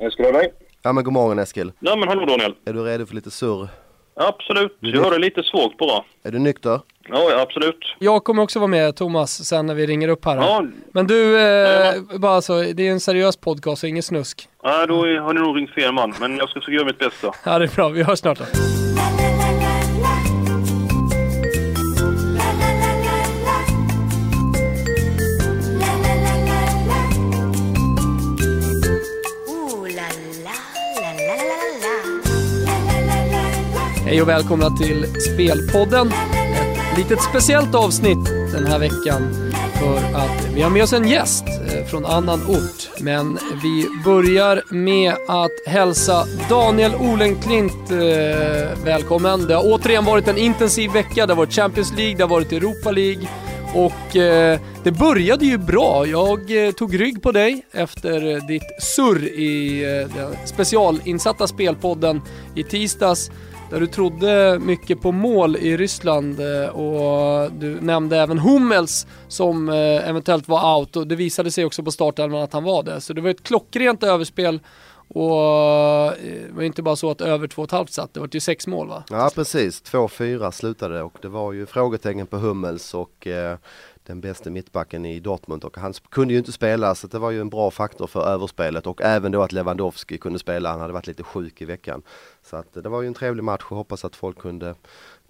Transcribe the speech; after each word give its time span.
Eskil 0.00 0.24
hör 0.24 0.32
dig. 0.32 0.52
Ja 0.82 0.92
men 0.92 1.04
god 1.04 1.12
morgon 1.12 1.38
Eskil. 1.38 1.72
Ja 1.80 1.96
men 1.96 2.08
hallå 2.08 2.26
Daniel. 2.26 2.54
Är 2.64 2.72
du 2.72 2.82
redo 2.84 3.06
för 3.06 3.14
lite 3.14 3.30
surr? 3.30 3.68
Absolut. 4.20 4.76
Jag 4.80 5.02
hör 5.04 5.10
dig 5.10 5.20
lite 5.20 5.42
svagt 5.42 5.76
bara. 5.78 6.04
Är 6.22 6.30
du 6.32 6.38
nykter? 6.38 6.80
Ja, 7.08 7.30
ja, 7.30 7.40
absolut. 7.40 7.78
Jag 7.98 8.24
kommer 8.24 8.42
också 8.42 8.58
vara 8.58 8.66
med 8.66 8.96
Thomas 8.96 9.44
sen 9.44 9.66
när 9.66 9.74
vi 9.74 9.86
ringer 9.86 10.08
upp 10.08 10.24
här. 10.24 10.36
Ja, 10.36 10.64
Men 10.92 11.06
du, 11.06 11.36
eh, 11.38 11.42
Ja. 11.42 12.18
bara 12.18 12.40
så, 12.40 12.62
det 12.62 12.88
är 12.88 12.90
en 12.92 13.00
seriös 13.00 13.36
podcast 13.36 13.82
och 13.82 13.88
inget 13.88 14.04
snusk. 14.04 14.48
ja, 14.62 14.86
då 14.86 14.94
har 14.96 15.32
ni 15.32 15.40
nog 15.40 15.56
ringt 15.56 15.70
fel 15.70 15.92
man. 15.92 16.14
Men 16.20 16.36
jag 16.36 16.48
ska 16.50 16.60
försöka 16.60 16.74
göra 16.76 16.86
mitt 16.86 16.98
bästa. 16.98 17.32
Ja 17.44 17.58
det 17.58 17.64
är 17.64 17.74
bra, 17.76 17.88
vi 17.88 18.02
hörs 18.02 18.18
snart 18.18 18.38
då. 18.38 18.44
Hej 34.08 34.22
och 34.22 34.28
välkomna 34.28 34.70
till 34.70 35.06
Spelpodden. 35.20 36.08
Ett 36.08 36.98
litet 36.98 37.22
speciellt 37.22 37.74
avsnitt 37.74 38.24
den 38.52 38.66
här 38.66 38.78
veckan 38.78 39.50
för 39.80 39.96
att 39.96 40.48
vi 40.54 40.62
har 40.62 40.70
med 40.70 40.82
oss 40.82 40.92
en 40.92 41.08
gäst 41.08 41.44
eh, 41.48 41.84
från 41.84 42.06
annan 42.06 42.40
ort. 42.46 43.00
Men 43.00 43.38
vi 43.62 43.86
börjar 44.04 44.62
med 44.74 45.12
att 45.28 45.66
hälsa 45.66 46.24
Daniel 46.48 46.94
Olenklint 46.94 47.90
eh, 47.90 48.84
välkommen. 48.84 49.46
Det 49.46 49.54
har 49.54 49.62
återigen 49.64 50.04
varit 50.04 50.28
en 50.28 50.38
intensiv 50.38 50.92
vecka. 50.92 51.26
Det 51.26 51.32
har 51.32 51.38
varit 51.38 51.54
Champions 51.54 51.92
League, 51.96 52.16
det 52.16 52.22
har 52.22 52.30
varit 52.30 52.52
Europa 52.52 52.90
League. 52.90 53.28
Och 53.74 54.16
eh, 54.16 54.60
det 54.84 54.92
började 54.92 55.44
ju 55.46 55.58
bra. 55.58 56.06
Jag 56.06 56.66
eh, 56.66 56.72
tog 56.72 57.00
rygg 57.00 57.22
på 57.22 57.32
dig 57.32 57.62
efter 57.72 58.34
eh, 58.34 58.46
ditt 58.46 58.82
surr 58.82 59.24
i 59.24 59.82
eh, 59.84 60.16
den 60.16 60.36
specialinsatta 60.46 61.46
spelpodden 61.46 62.22
i 62.54 62.62
tisdags. 62.62 63.30
Där 63.70 63.80
du 63.80 63.86
trodde 63.86 64.58
mycket 64.58 65.02
på 65.02 65.12
mål 65.12 65.56
i 65.56 65.76
Ryssland 65.76 66.40
eh, 66.40 66.68
och 66.68 67.52
du 67.52 67.80
nämnde 67.80 68.18
även 68.18 68.38
Hummels 68.38 69.06
som 69.28 69.68
eh, 69.68 70.08
eventuellt 70.08 70.48
var 70.48 70.78
out 70.78 70.96
och 70.96 71.06
det 71.06 71.16
visade 71.16 71.50
sig 71.50 71.64
också 71.64 71.82
på 71.82 71.90
startelvan 71.90 72.42
att 72.42 72.52
han 72.52 72.64
var 72.64 72.82
det. 72.82 73.00
Så 73.00 73.12
det 73.12 73.20
var 73.20 73.30
ett 73.30 73.42
klockrent 73.42 74.02
överspel 74.02 74.60
och 75.08 76.06
eh, 76.06 76.46
det 76.46 76.52
var 76.52 76.62
inte 76.62 76.82
bara 76.82 76.96
så 76.96 77.10
att 77.10 77.20
över 77.20 77.46
2,5 77.46 77.86
satt, 77.86 78.14
det 78.14 78.20
var 78.20 78.28
ju 78.32 78.40
sex 78.40 78.66
mål 78.66 78.88
va? 78.88 79.04
Ja 79.10 79.30
precis, 79.34 79.82
2-4 79.82 80.50
slutade 80.50 81.02
och 81.02 81.18
det 81.22 81.28
var 81.28 81.52
ju 81.52 81.66
frågetecken 81.66 82.26
på 82.26 82.36
Hummels 82.36 82.94
och 82.94 83.26
eh, 83.26 83.58
den 84.06 84.20
bästa 84.20 84.50
mittbacken 84.50 85.04
i 85.04 85.20
Dortmund 85.20 85.64
och 85.64 85.76
han 85.76 85.92
kunde 85.92 86.34
ju 86.34 86.38
inte 86.38 86.52
spela 86.52 86.94
så 86.94 87.06
det 87.06 87.18
var 87.18 87.30
ju 87.30 87.40
en 87.40 87.50
bra 87.50 87.70
faktor 87.70 88.06
för 88.06 88.28
överspelet 88.28 88.86
och 88.86 89.02
även 89.02 89.32
då 89.32 89.42
att 89.42 89.52
Lewandowski 89.52 90.18
kunde 90.18 90.38
spela, 90.38 90.70
han 90.70 90.80
hade 90.80 90.92
varit 90.92 91.06
lite 91.06 91.22
sjuk 91.22 91.62
i 91.62 91.64
veckan. 91.64 92.02
Så 92.42 92.56
att 92.56 92.74
det 92.74 92.88
var 92.88 93.02
ju 93.02 93.08
en 93.08 93.14
trevlig 93.14 93.44
match 93.44 93.62
och 93.68 93.76
hoppas 93.76 94.04
att 94.04 94.16
folk 94.16 94.38
kunde 94.38 94.74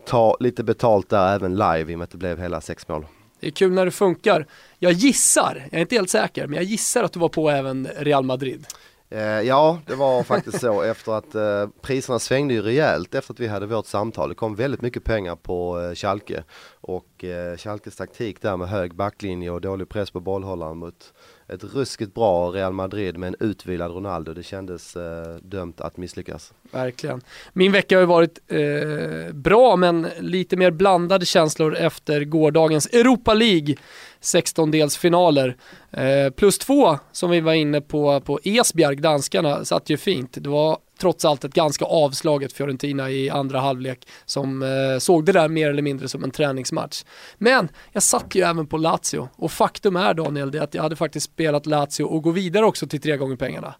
ta 0.07 0.37
lite 0.41 0.65
betalt 0.65 1.09
där 1.09 1.35
även 1.35 1.53
live 1.57 1.92
i 1.92 1.95
och 1.95 1.98
med 1.98 2.05
att 2.05 2.11
det 2.11 2.19
blev 2.19 2.41
hela 2.41 2.61
sex 2.61 2.89
mål. 2.89 3.07
Det 3.41 3.47
är 3.47 3.51
kul 3.51 3.73
när 3.73 3.85
det 3.85 3.91
funkar. 3.91 4.47
Jag 4.79 4.92
gissar, 4.92 5.69
jag 5.70 5.79
är 5.79 5.81
inte 5.81 5.95
helt 5.95 6.11
säker, 6.11 6.47
men 6.47 6.55
jag 6.57 6.65
gissar 6.65 7.05
att 7.05 7.13
du 7.13 7.20
var 7.20 7.29
på 7.29 7.51
även 7.51 7.89
Real 7.97 8.25
Madrid. 8.25 8.67
Eh, 9.11 9.41
ja, 9.41 9.78
det 9.87 9.95
var 9.95 10.23
faktiskt 10.23 10.61
så 10.61 10.83
efter 10.83 11.12
att 11.12 11.34
eh, 11.34 11.69
priserna 11.81 12.19
svängde 12.19 12.55
ju 12.55 12.62
rejält 12.62 13.14
efter 13.14 13.34
att 13.34 13.41
vi 13.41 13.47
hade 13.47 13.67
vårt 13.67 13.87
samtal. 13.87 14.28
Det 14.28 14.34
kom 14.34 14.55
väldigt 14.55 14.83
mycket 14.83 15.05
pengar 15.05 15.37
på 15.37 15.81
eh, 15.81 15.95
Schalke 15.95 16.45
och 16.81 17.25
eh, 17.25 17.56
Schalkes 17.56 17.97
taktik 17.97 18.42
där 18.42 18.56
med 18.56 18.69
hög 18.69 18.95
backlinje 18.95 19.51
och 19.51 19.61
dålig 19.61 19.89
press 19.89 20.11
på 20.11 20.20
bollhållaren 20.20 20.79
mot 20.79 21.12
ett 21.49 21.65
ruskigt 21.65 22.15
bra 22.15 22.51
Real 22.51 22.73
Madrid 22.73 23.17
med 23.17 23.29
en 23.29 23.49
utvilad 23.49 23.91
Ronaldo. 23.91 24.35
Det 24.35 24.43
kändes 24.43 24.97
eh, 24.97 25.37
dömt 25.43 25.81
att 25.81 25.97
misslyckas. 25.97 26.53
Verkligen. 26.71 27.21
Min 27.53 27.73
vecka 27.73 27.97
har 27.97 28.01
ju 28.01 28.07
varit 28.07 28.39
eh, 28.49 29.35
bra, 29.35 29.77
men 29.77 30.07
lite 30.19 30.57
mer 30.57 30.71
blandade 30.71 31.27
känslor 31.27 31.77
efter 31.77 32.25
gårdagens 32.25 32.87
Europa 32.87 33.35
League 33.35 33.75
16-delsfinaler. 34.20 35.55
Eh, 35.91 36.31
plus 36.31 36.58
två, 36.58 36.98
som 37.13 37.31
vi 37.31 37.41
var 37.41 37.55
inne 37.55 37.81
på, 37.81 38.20
på 38.20 38.41
Esbjerg, 38.45 38.97
danskarna, 38.97 39.64
satt 39.64 39.91
ju 39.91 39.97
fint. 39.97 40.37
Det 40.41 40.48
var 40.48 40.79
trots 40.98 41.25
allt 41.25 41.45
ett 41.45 41.55
ganska 41.55 41.85
avslaget 41.85 42.53
Fiorentina 42.53 43.11
i 43.11 43.31
andra 43.31 43.61
halvlek 43.61 44.09
som 44.27 44.63
eh, 44.63 44.98
såg 44.98 45.25
det 45.25 45.33
där 45.33 45.48
mer 45.48 45.70
eller 45.70 45.83
mindre 45.83 46.09
som 46.09 46.25
en 46.25 46.31
träningsmatch. 46.31 47.05
Men 47.39 47.69
jag 47.92 48.03
satt 48.03 48.35
ju 48.35 48.42
även 48.42 48.67
på 48.67 48.77
Lazio 48.77 49.29
och 49.37 49.53
faktum 49.53 49.97
är 49.97 50.14
Daniel, 50.14 50.51
det 50.51 50.58
att 50.58 50.75
jag 50.75 50.83
hade 50.83 50.97
faktiskt 50.97 51.33
spelat 51.33 51.67
Lazio 51.67 52.05
och 52.05 52.23
gå 52.23 52.31
vidare 52.31 52.64
också 52.64 52.87
till 52.87 53.01
tre 53.01 53.17
gånger 53.17 53.37
pengarna. 53.37 53.75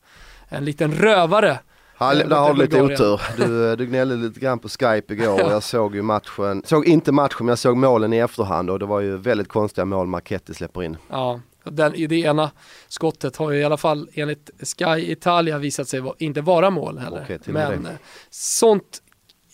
En 0.49 0.65
liten 0.65 0.93
rövare. 0.93 1.59
Eh, 2.01 2.09
där 2.28 2.37
har 2.37 2.55
du 2.55 2.61
lite 2.61 2.83
otur. 2.83 3.21
Du, 3.37 3.71
eh, 3.71 3.77
du 3.77 3.87
gnällde 3.87 4.17
lite 4.17 4.41
grann 4.41 4.59
på 4.59 4.69
Skype 4.69 5.15
igår 5.15 5.45
och 5.45 5.53
jag 5.53 5.62
såg 5.62 5.95
ju 5.95 6.03
matchen, 6.03 6.62
såg 6.67 6.87
inte 6.87 7.12
matchen 7.12 7.37
men 7.39 7.49
jag 7.49 7.59
såg 7.59 7.77
målen 7.77 8.12
i 8.12 8.19
efterhand 8.19 8.71
och 8.71 8.78
det 8.78 8.87
var 8.87 9.01
ju 9.01 9.17
väldigt 9.17 9.49
konstiga 9.49 9.84
mål 9.84 10.07
Marchetti 10.07 10.55
släpper 10.55 10.83
in. 10.83 10.97
Ja, 11.11 11.41
den, 11.71 11.95
i 11.95 12.06
det 12.06 12.17
ena 12.21 12.51
skottet 12.89 13.37
har 13.37 13.51
ju 13.51 13.61
i 13.61 13.65
alla 13.65 13.77
fall 13.77 14.09
enligt 14.15 14.51
Sky 14.62 15.12
Italia 15.12 15.59
visat 15.59 15.89
sig 15.89 16.03
inte 16.19 16.41
vara 16.41 16.71
mål 16.71 16.99
heller. 16.99 17.23
Okej, 17.25 17.39
Men 17.45 17.83
det. 17.83 17.91
eh, 17.91 17.97
sånt 18.31 19.03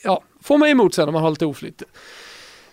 ja, 0.04 0.22
får 0.42 0.58
man 0.58 0.68
emot 0.68 0.94
sen 0.94 1.08
om 1.08 1.12
man 1.12 1.22
har 1.22 1.30
lite 1.30 1.46
oflyt. 1.46 1.82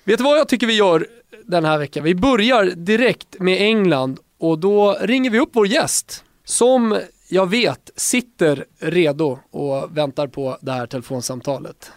Vet 0.03 0.17
du 0.17 0.23
vad 0.23 0.37
jag 0.37 0.47
tycker 0.47 0.67
vi 0.67 0.73
gör 0.75 1.07
den 1.45 1.65
här 1.65 1.77
veckan? 1.77 2.03
Vi 2.03 2.15
börjar 2.15 2.65
direkt 2.65 3.39
med 3.39 3.61
England 3.61 4.19
och 4.37 4.59
då 4.59 4.97
ringer 5.01 5.29
vi 5.29 5.39
upp 5.39 5.49
vår 5.51 5.67
gäst 5.67 6.23
som 6.43 6.99
jag 7.29 7.49
vet 7.49 7.91
sitter 7.95 8.65
redo 8.79 9.39
och 9.51 9.97
väntar 9.97 10.27
på 10.27 10.57
det 10.61 10.71
här 10.71 10.87
telefonsamtalet. 10.87 11.91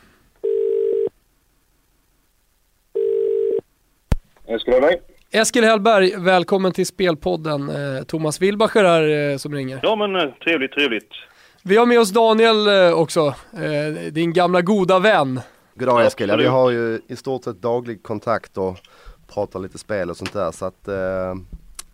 Eskil 4.47 4.75
hör 4.75 4.81
dig. 4.81 5.01
Eskil 5.37 5.65
Hellberg, 5.65 6.13
välkommen 6.17 6.73
till 6.73 6.87
Spelpodden. 6.87 7.69
Eh, 7.69 8.05
Thomas 8.05 8.43
Wilbacher 8.43 8.85
här 8.85 9.33
eh, 9.33 9.37
som 9.37 9.55
ringer. 9.55 9.81
Ja 9.83 9.97
men 9.97 10.17
eh, 10.17 10.29
trevligt, 10.45 10.73
trevligt. 10.73 11.11
Vi 11.65 11.77
har 11.77 11.87
med 11.87 12.01
oss 12.01 12.11
Daniel 12.11 12.93
också, 12.95 13.35
din 14.13 14.33
gamla 14.33 14.63
goda 14.63 14.99
vän. 14.99 15.41
Goddag 15.75 16.07
Eskil, 16.07 16.29
ja, 16.29 16.37
vi 16.37 16.47
har 16.47 16.71
ju 16.71 17.01
i 17.09 17.17
stort 17.17 17.45
sett 17.45 17.63
daglig 17.63 18.03
kontakt 18.03 18.59
och 18.59 18.77
pratar 19.35 19.61
lite 19.61 19.79
spel 19.79 20.11
och 20.11 20.17
sånt 20.17 20.33
där 20.33 20.51
så 20.51 20.65
att 20.65 20.85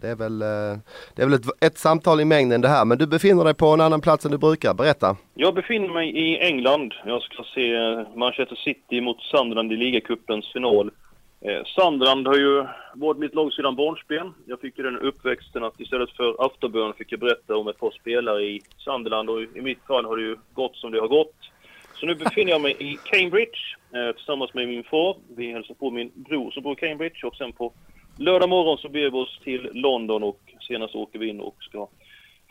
det 0.01 0.09
är 0.09 0.17
väl, 0.17 0.39
det 0.39 1.23
är 1.23 1.27
väl 1.27 1.33
ett, 1.33 1.47
ett 1.61 1.79
samtal 1.79 2.21
i 2.21 2.25
mängden 2.25 2.61
det 2.61 2.69
här 2.69 2.85
men 2.85 2.99
du 2.99 3.07
befinner 3.07 3.45
dig 3.45 3.55
på 3.55 3.67
en 3.67 3.81
annan 3.81 4.01
plats 4.01 4.25
än 4.25 4.31
du 4.31 4.39
brukar, 4.39 4.75
berätta. 4.75 5.17
Jag 5.35 5.55
befinner 5.55 5.89
mig 5.89 6.09
i 6.17 6.39
England. 6.39 6.95
Jag 7.07 7.23
ska 7.23 7.45
se 7.55 7.77
Manchester 8.19 8.57
City 8.57 9.01
mot 9.01 9.21
Sunderland 9.21 9.73
i 9.73 9.77
ligacupens 9.77 10.53
final. 10.53 10.91
Eh, 11.45 11.65
Sunderland 11.65 12.27
har 12.27 12.37
ju 12.37 12.67
varit 12.95 13.19
mitt 13.19 13.35
lag 13.35 13.53
sedan 13.53 13.77
barnsben. 13.77 14.35
Jag 14.47 14.61
fick 14.61 14.79
ju 14.79 14.85
den 14.85 14.99
uppväxten 14.99 15.65
att 15.65 15.81
istället 15.81 16.11
för 16.11 16.47
aftonbön 16.47 16.93
fick 16.93 17.13
jag 17.13 17.21
berätta 17.21 17.57
om 17.57 17.69
ett 17.69 17.79
par 17.79 17.91
spelare 17.91 18.43
i 18.43 18.61
Sunderland 18.77 19.31
och 19.31 19.43
i 19.43 19.61
mitt 19.61 19.87
fall 19.87 20.05
har 20.05 20.17
det 20.17 20.23
ju 20.23 20.37
gått 20.53 20.77
som 20.77 20.91
det 20.91 21.01
har 21.01 21.09
gått. 21.09 21.37
Så 21.95 22.07
nu 22.07 22.15
befinner 22.15 22.51
jag 22.51 22.61
mig 22.61 22.77
i 22.79 22.99
Cambridge 23.05 23.59
eh, 23.95 24.17
tillsammans 24.17 24.55
med 24.55 24.69
min 24.69 24.85
far. 24.85 25.17
Vi 25.37 25.53
hälsar 25.53 25.75
på 25.75 25.91
min 25.91 26.11
bror 26.15 26.51
som 26.51 26.63
bor 26.63 26.73
i 26.73 26.77
Cambridge 26.77 27.27
och 27.27 27.37
sen 27.37 27.53
på 27.53 27.73
lördag 28.17 28.49
morgon 28.49 28.79
så 28.79 28.89
beger 28.89 29.11
vi 29.11 29.19
oss 29.19 29.41
till 29.45 29.71
London 29.73 30.23
och 30.23 30.41
senast 30.61 30.95
åker 30.95 31.19
vi 31.19 31.29
in 31.29 31.41
och 31.41 31.57
ska 31.61 31.89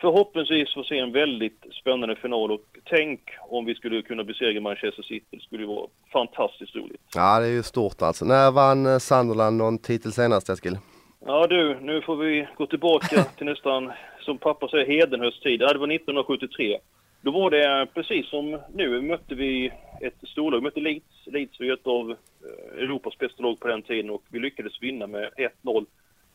förhoppningsvis 0.01 0.73
få 0.73 0.83
se 0.83 0.97
en 0.97 1.11
väldigt 1.11 1.65
spännande 1.81 2.15
final 2.15 2.51
och 2.51 2.61
tänk 2.83 3.19
om 3.49 3.65
vi 3.65 3.75
skulle 3.75 4.01
kunna 4.01 4.23
besegra 4.23 4.61
Manchester 4.61 5.03
City. 5.03 5.25
Det 5.29 5.41
skulle 5.41 5.65
vara 5.65 5.87
fantastiskt 6.13 6.75
roligt. 6.75 7.01
Ja 7.15 7.39
det 7.39 7.45
är 7.45 7.51
ju 7.51 7.63
stort 7.63 8.01
alltså. 8.01 8.25
När 8.25 8.51
vann 8.51 8.85
eh, 8.85 8.97
Sunderland 8.97 9.57
någon 9.57 9.77
titel 9.77 10.11
senast 10.11 10.49
Eskil? 10.49 10.77
Ja 11.25 11.47
du, 11.47 11.79
nu 11.81 12.01
får 12.01 12.15
vi 12.15 12.47
gå 12.57 12.65
tillbaka 12.65 13.23
till 13.37 13.45
nästan, 13.45 13.91
som 14.21 14.37
pappa 14.37 14.67
säger, 14.67 14.85
Hedenhös 14.85 15.39
tid. 15.39 15.61
Ja, 15.61 15.73
det 15.73 15.79
var 15.79 15.91
1973. 15.91 16.79
Då 17.21 17.31
var 17.31 17.51
det 17.51 17.87
precis 17.93 18.29
som 18.29 18.59
nu 18.73 19.01
mötte 19.01 19.35
vi 19.35 19.71
ett 20.01 20.29
storlag, 20.29 20.57
vi 20.57 20.63
mötte 20.63 20.79
Leeds. 20.79 21.25
Leeds 21.25 21.59
var 21.59 21.73
ett 21.73 21.87
av 21.87 22.11
eh, 22.11 22.83
Europas 22.83 23.17
bästa 23.17 23.43
lag 23.43 23.59
på 23.59 23.67
den 23.67 23.81
tiden 23.81 24.09
och 24.09 24.23
vi 24.29 24.39
lyckades 24.39 24.81
vinna 24.81 25.07
med 25.07 25.29
1-0. 25.63 25.85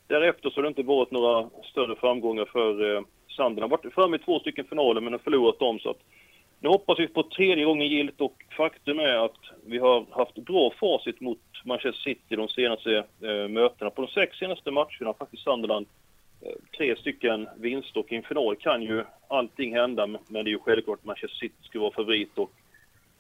Därefter 0.07 0.51
så 0.51 0.57
har 0.57 0.63
det 0.63 0.69
inte 0.69 0.83
varit 0.83 1.11
några 1.11 1.51
större 1.71 1.97
framgångar 1.97 2.45
för 2.45 2.97
eh, 2.97 3.03
har 3.39 3.69
Varit 3.69 3.95
framme 3.95 4.17
i 4.17 4.19
två 4.19 4.41
stycken 4.41 4.65
finaler 4.65 5.01
men 5.01 5.13
har 5.13 5.19
förlorat 5.19 5.59
dem 5.59 5.79
så 5.79 5.91
att 5.91 6.01
nu 6.61 6.69
hoppas 6.69 6.99
vi 6.99 7.09
på 7.09 7.23
tredje 7.23 7.65
gången 7.65 7.89
gillt 7.89 8.21
och 8.21 8.45
faktum 8.57 8.99
är 8.99 9.25
att 9.25 9.39
vi 9.67 9.79
har 9.79 10.07
haft 10.11 10.35
bra 10.35 10.73
facit 10.81 11.21
mot 11.21 11.39
Manchester 11.65 12.03
City 12.03 12.37
de 12.37 12.49
senaste 12.49 12.97
eh, 12.97 13.49
mötena. 13.49 13.91
På 13.91 14.03
de 14.03 14.09
sex 14.09 14.39
senaste 14.39 14.71
matcherna 14.71 15.07
har 15.07 15.15
faktiskt 15.15 15.43
Sunderland 15.43 15.87
eh, 16.43 16.77
tre 16.79 16.97
stycken 16.97 17.49
vinster 17.57 18.01
och 18.01 18.13
i 18.13 18.17
en 18.17 18.23
final 18.23 18.57
kan 18.57 18.83
ju 18.83 19.05
allting 19.29 19.75
hända 19.75 20.07
men 20.07 20.21
det 20.29 20.41
är 20.41 20.53
ju 20.53 20.59
självklart 20.59 20.99
att 20.99 21.05
Manchester 21.05 21.39
City 21.39 21.63
ska 21.63 21.81
vara 21.81 21.93
favorit 21.93 22.39
och 22.39 22.51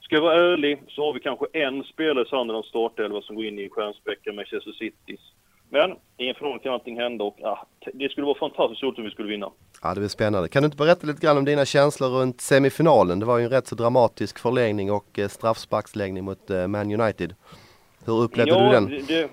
ska 0.00 0.14
jag 0.14 0.22
vara 0.22 0.52
ärlig 0.52 0.82
så 0.88 1.04
har 1.04 1.12
vi 1.12 1.20
kanske 1.20 1.46
en 1.52 1.84
spelare 1.84 2.24
i 2.24 2.28
Sunderlands 2.28 2.68
startelva 2.68 3.22
som 3.22 3.36
går 3.36 3.44
in 3.44 3.58
i 3.58 3.68
stjärnspäckade 3.68 4.36
Manchester 4.36 4.72
Citys. 4.72 5.33
Men 5.74 5.90
i 6.16 6.28
en 6.28 6.34
final 6.34 6.58
kan 6.58 6.72
allting 6.72 7.00
hända 7.00 7.24
och 7.24 7.36
ah, 7.42 7.66
det 7.92 8.08
skulle 8.08 8.26
vara 8.26 8.38
fantastiskt 8.38 8.82
roligt 8.82 8.98
om 8.98 9.04
vi 9.04 9.10
skulle 9.10 9.28
vinna. 9.28 9.50
Ja 9.82 9.94
det 9.94 10.00
blir 10.00 10.08
spännande. 10.08 10.48
Kan 10.48 10.62
du 10.62 10.66
inte 10.66 10.76
berätta 10.76 11.06
lite 11.06 11.26
grann 11.26 11.38
om 11.38 11.44
dina 11.44 11.64
känslor 11.64 12.08
runt 12.08 12.40
semifinalen? 12.40 13.20
Det 13.20 13.26
var 13.26 13.38
ju 13.38 13.44
en 13.44 13.50
rätt 13.50 13.66
så 13.66 13.74
dramatisk 13.74 14.38
förlängning 14.38 14.92
och 14.92 15.18
eh, 15.18 15.28
straffsparksläggning 15.28 16.24
mot 16.24 16.50
eh, 16.50 16.66
Man 16.66 17.00
United. 17.00 17.34
Hur 18.06 18.22
upplevde 18.22 18.52
ja, 18.52 18.64
du 18.64 18.70
den? 18.70 18.86
Det, 18.86 19.08
det, 19.08 19.30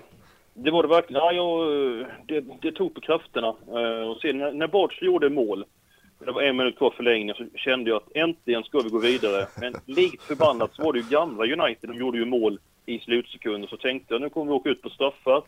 det 0.54 0.70
var 0.70 0.82
det 0.82 0.88
verkligen. 0.88 1.22
Ja, 1.22 1.32
jag, 1.32 2.06
det, 2.26 2.44
det 2.62 2.72
tog 2.72 2.94
på 2.94 3.00
krafterna. 3.00 3.48
Eh, 3.48 4.10
och 4.10 4.16
sen 4.20 4.38
när, 4.38 4.52
när 4.52 4.68
Bartz 4.68 5.02
gjorde 5.02 5.30
mål, 5.30 5.64
det 6.18 6.32
var 6.32 6.42
en 6.42 6.56
minut 6.56 6.78
kvar 6.78 6.94
förlängning, 6.96 7.34
så 7.34 7.44
kände 7.54 7.90
jag 7.90 7.96
att 7.96 8.16
äntligen 8.16 8.62
ska 8.62 8.80
vi 8.80 8.88
gå 8.88 8.98
vidare. 8.98 9.46
Men 9.60 9.74
likt 9.86 10.22
förbannat 10.22 10.74
så 10.74 10.82
var 10.82 10.92
det 10.92 10.98
ju 10.98 11.06
gamla 11.10 11.44
United, 11.44 11.90
de 11.90 11.98
gjorde 11.98 12.18
ju 12.18 12.24
mål 12.24 12.58
i 12.86 12.98
slutsekunder. 12.98 13.68
Så 13.68 13.76
tänkte 13.76 14.14
jag 14.14 14.20
nu 14.20 14.28
kommer 14.28 14.46
vi 14.46 14.52
åka 14.52 14.70
ut 14.70 14.82
på 14.82 14.90
straffar. 14.90 15.42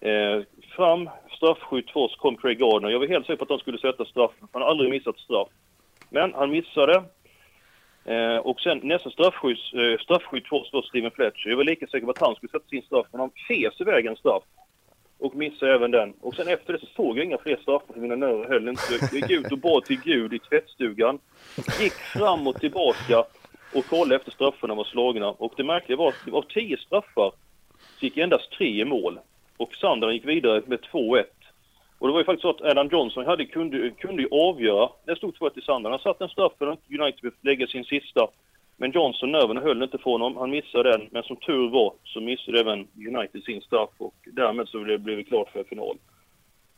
Eh, 0.00 0.42
fram, 0.76 1.10
straffskytt 1.36 1.90
för 1.90 2.00
oss 2.00 2.16
kom 2.16 2.36
Craig 2.36 2.58
Gardner. 2.58 2.90
Jag 2.90 2.98
var 2.98 3.06
helt 3.06 3.26
säker 3.26 3.36
på 3.36 3.44
att 3.44 3.50
han 3.50 3.58
skulle 3.58 3.78
sätta 3.78 4.04
straffen. 4.04 4.48
Han 4.52 4.62
har 4.62 4.68
aldrig 4.68 4.90
missat 4.90 5.18
straff. 5.18 5.48
Men 6.10 6.34
han 6.34 6.50
missade. 6.50 7.04
Eh, 8.04 8.36
och 8.36 8.60
sen 8.60 8.80
nästa 8.82 9.10
straffskytt, 9.10 9.58
eh, 9.74 10.02
straffskytt 10.02 10.48
för 10.48 10.56
oss 10.56 10.72
var 10.72 10.82
Steven 10.82 11.10
Fletcher. 11.10 11.48
Jag 11.48 11.56
var 11.56 11.64
lika 11.64 11.86
säker 11.86 12.04
på 12.04 12.10
att 12.10 12.20
han 12.20 12.34
skulle 12.34 12.50
sätta 12.50 12.68
sin 12.68 12.82
straff, 12.82 13.06
men 13.12 13.20
han 13.20 13.30
fes 13.48 13.80
iväg 13.80 14.06
en 14.06 14.16
straff. 14.16 14.42
Och 15.18 15.34
missade 15.34 15.74
även 15.74 15.90
den. 15.90 16.14
Och 16.20 16.34
sen 16.34 16.48
efter 16.48 16.72
det 16.72 16.78
så 16.78 16.86
såg 16.86 17.18
jag 17.18 17.24
inga 17.24 17.38
fler 17.38 17.56
straffar 17.56 17.94
för 17.94 18.00
mina 18.00 18.16
nerver 18.16 18.48
höll 18.48 18.68
inte. 18.68 18.82
Jag 19.12 19.12
gick 19.12 19.30
ut 19.30 19.52
och 19.52 19.58
bad 19.58 19.84
till 19.84 20.00
Gud 20.00 20.34
i 20.34 20.38
tvättstugan. 20.38 21.18
Gick 21.80 21.92
fram 21.92 22.46
och 22.46 22.60
tillbaka 22.60 23.24
och 23.74 23.86
kollade 23.86 24.16
efter 24.16 24.30
straffarna 24.30 24.74
var 24.74 24.84
slagna. 24.84 25.28
Och 25.28 25.52
det 25.56 25.64
märkliga 25.64 25.98
var 25.98 26.08
att 26.08 26.32
av 26.32 26.42
tio 26.42 26.76
straffar 26.76 27.32
så 27.98 28.04
gick 28.04 28.16
endast 28.16 28.50
tre 28.50 28.80
i 28.80 28.84
mål. 28.84 29.18
Och 29.56 29.74
Sandra 29.74 30.12
gick 30.12 30.24
vidare 30.24 30.62
med 30.66 30.80
2-1. 30.80 31.24
Och 31.98 32.06
det 32.06 32.12
var 32.12 32.20
ju 32.20 32.24
faktiskt 32.24 32.42
så 32.42 32.50
att 32.50 32.60
Adam 32.60 32.88
Johnson 32.92 33.26
hade, 33.26 33.44
kunde, 33.44 33.90
kunde 33.90 34.22
ju 34.22 34.28
avgöra. 34.30 34.88
Det 35.04 35.16
stod 35.16 35.34
2-1 35.34 35.58
i 35.58 35.62
Sandra. 35.62 35.90
Han 35.90 35.98
satte 35.98 36.24
en 36.24 36.30
straff 36.30 36.52
för 36.58 36.66
att 36.66 36.78
United 37.00 37.18
skulle 37.18 37.32
lägga 37.42 37.66
sin 37.66 37.84
sista. 37.84 38.28
Men 38.76 38.90
Johnson, 38.90 39.32
nerven 39.32 39.56
höll 39.56 39.82
inte 39.82 39.98
för 39.98 40.10
honom. 40.10 40.36
Han 40.36 40.50
missade 40.50 40.90
den. 40.90 41.08
Men 41.10 41.22
som 41.22 41.36
tur 41.36 41.70
var 41.70 41.92
så 42.04 42.20
missade 42.20 42.60
även 42.60 42.88
United 43.08 43.42
sin 43.42 43.60
straff 43.60 43.90
och 43.98 44.14
därmed 44.32 44.68
så 44.68 44.78
blev 44.78 45.16
det 45.16 45.24
klart 45.24 45.48
för 45.52 45.64
final. 45.64 45.96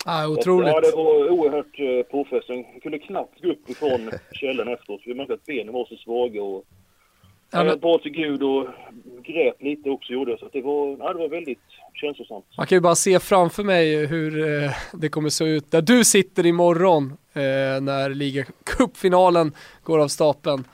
Ah, 0.05 0.29
otroligt. 0.29 0.69
Ja, 0.69 0.81
det 0.81 0.97
var 0.97 1.31
oerhört 1.31 1.81
uh, 1.81 2.03
påfrestande. 2.03 2.65
Jag 2.73 2.83
kunde 2.83 2.99
knappt 2.99 3.43
gå 3.43 3.51
upp 3.51 3.71
ifrån 3.71 4.11
källan 4.33 4.69
efteråt. 4.69 5.01
Vi 5.05 5.15
märkte 5.15 5.35
att 5.35 5.47
benen 5.47 5.75
var 5.75 5.85
så 5.85 5.97
svaga 5.97 6.43
och 6.43 6.65
Jag 7.51 7.67
men, 7.67 7.81
bad 7.81 8.03
till 8.03 8.13
Gud 8.13 8.43
och 8.43 8.67
grät 9.23 9.63
lite 9.63 9.91
också 9.91 10.13
gjorde 10.13 10.31
jag. 10.31 10.41
Så 10.41 10.49
det 10.53 10.63
var, 10.63 10.97
ja, 10.99 11.13
det 11.13 11.19
var 11.19 11.29
väldigt 11.29 11.59
känslosamt. 11.95 12.45
man 12.57 12.67
kan 12.67 12.77
ju 12.77 12.81
bara 12.81 12.95
se 12.95 13.21
framför 13.21 13.65
mig 13.65 14.07
hur 14.07 14.63
eh, 14.65 14.71
det 14.93 15.09
kommer 15.09 15.29
se 15.29 15.45
ut 15.45 15.71
där 15.71 15.83
du 15.83 16.05
sitter 16.05 16.47
imorgon 16.47 17.05
eh, 17.33 17.81
när 17.83 18.15
ligacupfinalen 18.15 19.53
går 19.83 19.99
av 19.99 20.09
stapeln. 20.09 20.65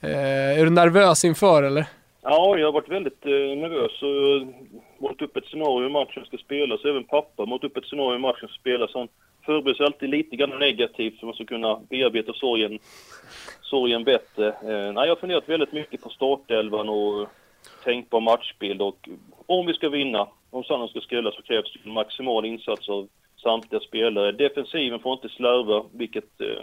Eh, 0.00 0.60
är 0.60 0.64
du 0.64 0.70
nervös 0.70 1.24
inför 1.24 1.62
eller? 1.62 1.86
Ja, 2.22 2.58
jag 2.58 2.66
har 2.66 2.72
varit 2.72 2.88
väldigt 2.88 3.26
eh, 3.26 3.30
nervös 3.32 4.02
och 4.02 4.46
målat 5.02 5.22
upp 5.22 5.36
ett 5.36 5.46
scenario 5.46 5.86
i 5.86 5.92
matchen 5.92 6.24
ska 6.24 6.36
spelas. 6.36 6.84
Även 6.84 7.04
pappa 7.04 7.46
målat 7.46 7.64
upp 7.64 7.76
ett 7.76 7.84
scenario 7.84 8.16
i 8.16 8.18
matchen 8.18 8.48
ska 8.48 8.60
spelas. 8.60 8.90
Han 8.94 9.08
förbereder 9.46 9.74
sig 9.74 9.86
alltid 9.86 10.10
lite 10.10 10.36
grann 10.36 10.58
negativt 10.58 11.12
för 11.12 11.18
att 11.18 11.22
man 11.22 11.34
ska 11.34 11.44
kunna 11.44 11.80
bearbeta 11.90 12.32
sorgen, 12.32 12.78
sorgen 13.60 14.04
bättre. 14.04 14.48
Eh, 14.48 14.92
nej, 14.92 15.06
jag 15.06 15.08
har 15.08 15.20
funderat 15.20 15.48
väldigt 15.48 15.72
mycket 15.72 16.02
på 16.02 16.08
startelvan 16.08 16.88
och 16.88 17.28
tänkbar 17.84 18.20
matchbild 18.20 18.82
och 18.82 19.08
om 19.46 19.66
vi 19.66 19.74
ska 19.74 19.88
vinna, 19.88 20.28
om 20.50 20.64
Sandhamn 20.64 20.90
ska 20.90 21.00
skrälla 21.00 21.32
så 21.32 21.42
krävs 21.42 21.72
det 21.72 21.88
en 21.88 21.94
maximal 21.94 22.44
insats 22.44 22.88
av 22.88 23.08
samtliga 23.42 23.80
spelare. 23.80 24.32
Defensiven 24.32 25.00
får 25.00 25.12
inte 25.12 25.28
slarva, 25.28 25.84
vilket 25.92 26.40
eh, 26.40 26.62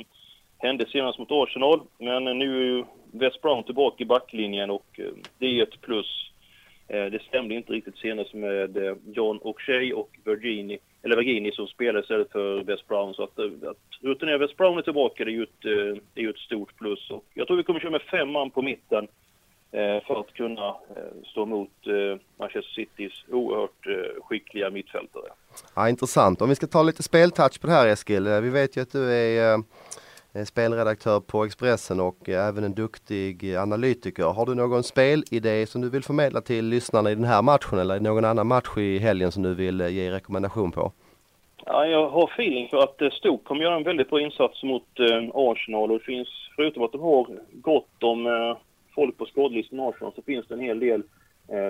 hände 0.58 0.86
senast 0.90 1.20
mot 1.20 1.32
Arsenal. 1.32 1.82
Men 1.98 2.28
eh, 2.28 2.34
nu 2.34 2.58
är 2.58 2.66
ju 2.66 2.86
West 3.12 3.42
Brown 3.42 3.64
tillbaka 3.64 4.04
i 4.04 4.06
backlinjen 4.06 4.70
och 4.70 5.00
eh, 5.00 5.06
det 5.38 5.46
är 5.46 5.64
ett 5.64 5.82
plus. 5.82 6.33
Eh, 6.94 7.06
det 7.06 7.22
stämde 7.22 7.56
inte 7.56 7.74
riktigt 7.74 7.98
senast 7.98 8.34
med 8.34 8.78
eh, 8.78 8.96
John 9.06 9.40
O'Shea 9.40 9.94
och 9.94 10.10
Virginie, 10.24 10.78
eller 11.04 11.16
Virginie 11.16 11.52
som 11.52 11.68
spelar 11.68 12.00
istället 12.00 12.32
för 12.32 12.64
West 12.64 12.88
Brown. 12.88 13.14
Så 13.14 13.24
att, 13.24 13.40
eh, 13.40 13.46
att 13.46 13.78
rutinera 14.02 14.38
West 14.38 14.58
Brown 14.58 14.78
är 14.78 14.82
tillbaka, 14.82 15.26
det 15.26 15.32
är 15.32 15.34
ju 15.34 15.44
ett, 15.44 15.62
det 16.14 16.22
är 16.22 16.24
ju 16.24 16.30
ett 16.30 16.38
stort 16.38 16.78
plus. 16.78 17.10
Och 17.12 17.26
jag 17.34 17.48
tror 17.48 17.58
vi 17.58 17.64
kommer 17.64 17.80
köra 17.80 17.92
med 17.92 18.02
fem 18.02 18.30
man 18.30 18.50
på 18.50 18.62
mitten 18.62 19.08
för 20.08 20.20
att 20.20 20.34
kunna 20.34 20.76
stå 21.26 21.44
emot 21.44 21.70
Manchester 22.40 22.72
Citys 22.72 23.26
oerhört 23.32 23.88
skickliga 24.22 24.70
mittfältare. 24.70 25.24
Ja, 25.76 25.90
intressant. 25.90 26.42
Om 26.42 26.50
vi 26.50 26.56
ska 26.56 26.68
ta 26.68 26.84
lite 26.84 27.04
speltouch 27.04 27.62
på 27.62 27.68
det 27.68 27.74
här 27.74 27.88
Eskil. 27.88 28.28
Vi 28.28 28.50
vet 28.50 28.78
ju 28.78 28.82
att 28.82 28.92
du 28.92 29.12
är 29.14 29.64
Eh, 30.36 30.44
spelredaktör 30.44 31.20
på 31.20 31.44
Expressen 31.46 32.00
och 32.00 32.30
eh, 32.30 32.48
även 32.48 32.64
en 32.64 32.74
duktig 32.74 33.54
eh, 33.54 33.62
analytiker. 33.62 34.24
Har 34.24 34.46
du 34.46 34.56
någon 34.56 34.84
spelidé 34.84 35.66
som 35.66 35.82
du 35.82 35.90
vill 35.90 36.04
förmedla 36.04 36.42
till 36.42 36.66
lyssnarna 36.66 37.12
i 37.12 37.16
den 37.16 37.24
här 37.24 37.42
matchen 37.42 37.80
eller 37.80 38.00
någon 38.00 38.26
annan 38.26 38.48
match 38.48 38.78
i 38.78 38.98
helgen 38.98 39.32
som 39.32 39.44
du 39.44 39.54
vill 39.56 39.80
ge 39.80 40.12
rekommendation 40.12 40.72
på? 40.72 40.92
Ja, 41.66 41.86
jag 41.86 42.10
har 42.10 42.28
feeling 42.28 42.68
för 42.68 42.78
att 42.78 43.14
Stoke 43.14 43.44
kommer 43.44 43.64
göra 43.64 43.76
en 43.76 43.84
väldigt 43.84 44.10
bra 44.10 44.22
insats 44.22 44.64
mot 44.64 44.88
Arsenal 45.34 45.92
och 45.92 46.00
det 46.00 46.06
finns, 46.06 46.28
förutom 46.56 46.84
att 46.84 46.92
de 46.92 47.02
har 47.02 47.28
gott 47.52 48.04
om 48.04 48.56
folk 48.96 49.18
på 49.18 49.26
skadelistan 49.26 49.80
i 49.80 49.82
Arsenal, 49.82 50.14
så 50.16 50.22
finns 50.22 50.48
det 50.48 50.54
en 50.54 50.60
hel 50.60 50.80
del 50.80 51.04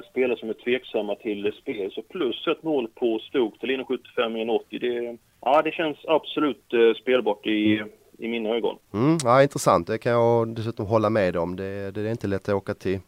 spelare 0.10 0.39
som 0.39 0.50
är 0.50 0.54
tveksamma 0.54 1.15
till 1.15 1.54
spel. 1.62 1.92
Så 1.92 2.01
plus 2.01 2.48
ett 2.48 2.63
mål 2.63 2.88
på 2.95 3.19
Stoke 3.19 3.60
till 3.60 3.69
1,75 3.69 4.00
1,80. 4.18 4.80
det, 4.80 5.18
ja, 5.42 5.62
det 5.62 5.71
känns 5.71 5.98
absolut 6.07 6.74
spelbart 7.01 7.48
i, 7.48 7.83
i 8.18 8.27
mina 8.27 8.50
ögon. 8.50 8.77
Mm, 8.94 9.18
ja, 9.24 9.44
intressant, 9.44 9.88
det 9.88 9.98
kan 9.98 10.12
jag 10.12 10.56
dessutom 10.56 10.86
hålla 10.86 11.10
med 11.10 11.38
om. 11.38 11.56
Det, 11.56 11.92
det 11.92 12.01
är 12.01 12.12
inte 12.12 12.27
lätt 12.27 12.50
att 12.50 12.56
åka 12.56 12.74
till, 12.74 13.00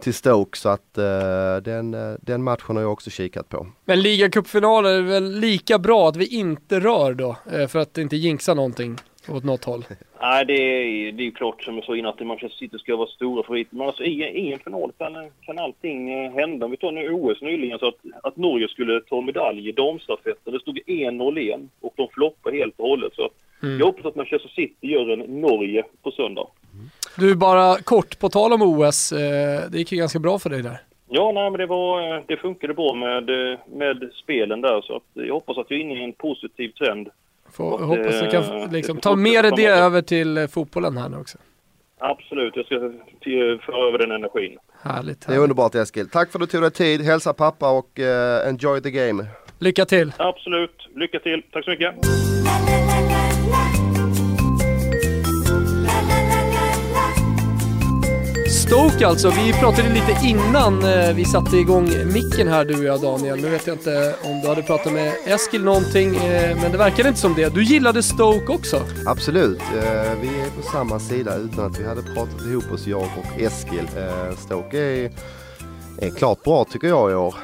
till 0.00 0.14
Stoke 0.14 0.58
så 0.58 0.68
att 0.68 0.98
eh, 0.98 1.56
den, 1.62 1.94
eh, 1.94 2.14
den 2.20 2.42
matchen 2.42 2.76
har 2.76 2.82
jag 2.82 2.92
också 2.92 3.10
kikat 3.10 3.48
på. 3.48 3.66
Men 3.84 4.02
ligacupfinalen 4.02 4.92
är 4.92 5.02
väl 5.02 5.32
lika 5.32 5.78
bra 5.78 6.08
att 6.08 6.16
vi 6.16 6.26
inte 6.26 6.80
rör 6.80 7.14
då, 7.14 7.36
eh, 7.52 7.68
för 7.68 7.78
att 7.78 7.98
inte 7.98 8.16
jinxa 8.16 8.54
någonting 8.54 8.96
åt 9.28 9.44
något 9.44 9.64
håll. 9.64 9.84
Nej, 10.20 10.44
det 10.44 10.52
är, 10.52 11.12
det 11.12 11.22
är 11.22 11.24
ju 11.24 11.32
klart 11.32 11.62
som 11.62 11.74
jag 11.74 11.84
sa 11.84 11.96
innan 11.96 12.12
att 12.12 12.26
Manchester 12.26 12.58
City 12.58 12.78
ska 12.78 12.96
vara 12.96 13.08
stora 13.08 13.42
favoriter. 13.42 13.76
Men 13.76 13.86
alltså 13.86 14.02
i, 14.04 14.22
i 14.22 14.52
en 14.52 14.58
final 14.58 14.92
kan, 14.98 15.30
kan 15.40 15.58
allting 15.58 16.30
hända. 16.30 16.64
Om 16.64 16.70
vi 16.70 16.76
tar 16.76 16.92
nu 16.92 17.10
OS 17.10 17.42
nyligen 17.42 17.78
så 17.78 17.88
att, 17.88 17.98
att 18.22 18.36
Norge 18.36 18.68
skulle 18.68 19.00
ta 19.00 19.20
medalj 19.20 19.68
i 19.68 19.72
damstafetten. 19.72 20.52
Det 20.52 20.60
stod 20.60 20.78
1-0 20.86 21.38
igen 21.38 21.70
och 21.80 21.92
de 21.96 22.08
floppade 22.08 22.56
helt 22.56 22.74
och 22.76 22.88
hållet. 22.88 23.14
Så 23.14 23.24
att 23.24 23.32
Mm. 23.62 23.78
jag 23.78 23.86
hoppas 23.86 24.06
att 24.06 24.16
Manchester 24.16 24.48
City 24.48 24.86
gör 24.86 25.12
en 25.12 25.40
Norge 25.40 25.84
på 26.02 26.10
söndag. 26.10 26.46
Du, 27.18 27.34
bara 27.34 27.76
kort 27.76 28.18
på 28.18 28.28
tal 28.28 28.52
om 28.52 28.62
OS, 28.62 29.12
eh, 29.12 29.70
det 29.70 29.78
gick 29.78 29.92
ju 29.92 29.98
ganska 29.98 30.18
bra 30.18 30.38
för 30.38 30.50
dig 30.50 30.62
där. 30.62 30.78
Ja, 31.08 31.32
nej, 31.34 31.50
men 31.50 31.60
det, 31.60 31.66
var, 31.66 32.22
det 32.26 32.36
funkade 32.36 32.74
bra 32.74 32.94
med, 32.94 33.52
eh, 33.52 33.58
med 33.66 34.10
spelen 34.22 34.60
där. 34.60 34.80
Så 34.80 34.96
att 34.96 35.02
jag 35.12 35.34
hoppas 35.34 35.58
att 35.58 35.66
vi 35.68 35.76
är 35.76 35.80
inne 35.80 36.00
i 36.00 36.04
en 36.04 36.12
positiv 36.12 36.68
trend. 36.68 37.08
Får 37.52 37.72
Och, 37.72 37.80
hoppas 37.80 38.20
du 38.20 38.30
kan 38.30 38.60
eh, 38.60 38.72
liksom, 38.72 38.96
ta 38.96 39.16
med 39.16 39.44
dig 39.44 39.52
det 39.56 39.66
över 39.66 40.02
till 40.02 40.38
eh, 40.38 40.46
fotbollen 40.46 40.96
här 40.96 41.08
nu 41.08 41.16
också. 41.16 41.38
Absolut, 41.98 42.56
jag 42.56 42.66
ska 42.66 42.76
föra 43.66 43.88
över 43.88 43.98
den 43.98 44.10
energin. 44.10 44.58
Härligt. 44.82 45.20
Det 45.20 45.26
är 45.26 45.28
härligt. 45.28 45.42
underbart 45.42 45.74
Eskil. 45.74 46.08
Tack 46.08 46.32
för 46.32 46.38
att 46.38 46.50
du 46.50 46.58
tog 46.58 46.62
dig 46.62 46.70
tid. 46.70 47.02
Hälsa 47.02 47.32
pappa 47.32 47.70
och 47.70 48.00
eh, 48.00 48.48
enjoy 48.48 48.80
the 48.80 48.90
game. 48.90 49.26
Lycka 49.58 49.84
till! 49.84 50.12
Absolut. 50.16 50.88
Lycka 50.94 51.18
till. 51.18 51.42
Tack 51.52 51.64
så 51.64 51.70
mycket. 51.70 51.94
Stoke 58.66 59.06
alltså, 59.06 59.30
vi 59.30 59.52
pratade 59.52 59.88
lite 59.88 60.26
innan 60.26 60.84
eh, 60.84 61.14
vi 61.14 61.24
satte 61.24 61.56
igång 61.56 61.84
micken 62.12 62.48
här 62.48 62.64
du 62.64 62.78
och 62.78 62.84
jag 62.84 63.00
Daniel. 63.00 63.40
Nu 63.40 63.48
vet 63.48 63.66
jag 63.66 63.76
inte 63.76 64.14
om 64.24 64.40
du 64.40 64.48
hade 64.48 64.62
pratat 64.62 64.92
med 64.92 65.12
Eskil 65.26 65.64
någonting, 65.64 66.16
eh, 66.16 66.56
men 66.62 66.72
det 66.72 66.78
verkade 66.78 67.08
inte 67.08 67.20
som 67.20 67.34
det. 67.34 67.54
Du 67.54 67.64
gillade 67.64 68.02
Stoke 68.02 68.52
också? 68.52 68.80
Absolut, 69.06 69.60
eh, 69.60 70.20
vi 70.20 70.28
är 70.28 70.56
på 70.56 70.62
samma 70.72 70.98
sida 70.98 71.36
utan 71.36 71.64
att 71.66 71.80
vi 71.80 71.86
hade 71.86 72.02
pratat 72.02 72.46
ihop 72.46 72.72
oss 72.72 72.86
jag 72.86 73.02
och 73.02 73.40
Eskil. 73.40 73.88
Stoke 74.36 74.78
är, 74.78 75.12
är 75.98 76.10
klart 76.10 76.42
bra 76.42 76.64
tycker 76.64 76.88
jag 76.88 77.10
i 77.10 77.14
år. 77.14 77.34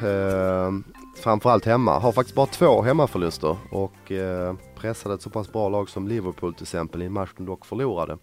Framförallt 1.22 1.64
hemma. 1.64 1.98
Har 1.98 2.12
faktiskt 2.12 2.36
bara 2.36 2.46
två 2.46 2.82
hemmaförluster 2.82 3.56
och 3.70 4.12
pressade 4.76 5.14
ett 5.14 5.22
så 5.22 5.30
pass 5.30 5.52
bra 5.52 5.68
lag 5.68 5.88
som 5.88 6.08
Liverpool 6.08 6.54
till 6.54 6.64
exempel 6.64 7.02
i 7.02 7.06
en 7.06 7.12
match 7.12 7.30
de 7.36 7.46
dock 7.46 7.66
förlorade. 7.66 8.18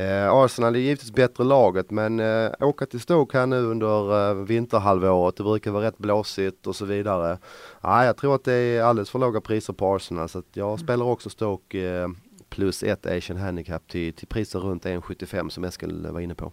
Eh, 0.00 0.32
Arsenal 0.32 0.74
är 0.74 0.80
givetvis 0.80 1.12
bättre 1.12 1.44
laget 1.44 1.90
men 1.90 2.20
eh, 2.20 2.50
åka 2.60 2.86
till 2.86 3.00
Stoke 3.00 3.38
här 3.38 3.46
nu 3.46 3.56
under 3.56 4.30
eh, 4.30 4.34
vinterhalvåret, 4.34 5.36
det 5.36 5.42
brukar 5.42 5.70
vara 5.70 5.86
rätt 5.86 5.98
blåsigt 5.98 6.66
och 6.66 6.76
så 6.76 6.84
vidare. 6.84 7.38
Ja, 7.80 8.04
jag 8.04 8.16
tror 8.16 8.34
att 8.34 8.44
det 8.44 8.52
är 8.52 8.82
alldeles 8.82 9.10
för 9.10 9.18
låga 9.18 9.40
priser 9.40 9.72
på 9.72 9.94
Arsenal 9.94 10.28
så 10.28 10.42
jag 10.52 10.80
spelar 10.80 11.06
också 11.06 11.30
Stoke 11.30 11.88
eh, 11.88 12.08
plus 12.48 12.82
ett 12.82 13.06
Asian 13.06 13.36
Handicap 13.36 13.88
till, 13.88 14.12
till 14.12 14.26
priser 14.28 14.58
runt 14.58 14.84
1,75 14.84 15.48
som 15.48 15.64
Eskil 15.64 16.06
var 16.10 16.20
inne 16.20 16.34
på. 16.34 16.52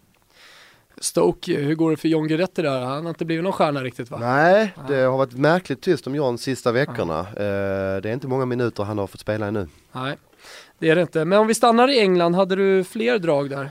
Stoke, 0.97 1.57
hur 1.59 1.75
går 1.75 1.91
det 1.91 1.97
för 1.97 2.07
John 2.07 2.27
Guidetti 2.27 2.61
där? 2.61 2.79
Han 2.79 3.05
har 3.05 3.09
inte 3.09 3.25
blivit 3.25 3.43
någon 3.43 3.53
stjärna 3.53 3.83
riktigt 3.83 4.11
va? 4.11 4.17
Nej, 4.17 4.73
det 4.87 4.95
har 4.95 5.17
varit 5.17 5.37
märkligt 5.37 5.81
tyst 5.81 6.07
om 6.07 6.15
John 6.15 6.37
sista 6.37 6.71
veckorna. 6.71 7.19
Eh, 7.19 8.01
det 8.01 8.09
är 8.09 8.13
inte 8.13 8.27
många 8.27 8.45
minuter 8.45 8.83
han 8.83 8.97
har 8.97 9.07
fått 9.07 9.21
spela 9.21 9.45
ännu. 9.45 9.67
Nej 9.91 10.17
det 10.79 10.89
är 10.89 10.95
det 10.95 11.01
inte. 11.01 11.25
Men 11.25 11.39
om 11.39 11.47
vi 11.47 11.53
stannar 11.53 11.87
i 11.87 11.99
England, 11.99 12.35
hade 12.35 12.55
du 12.55 12.83
fler 12.83 13.19
drag 13.19 13.49
där? 13.49 13.69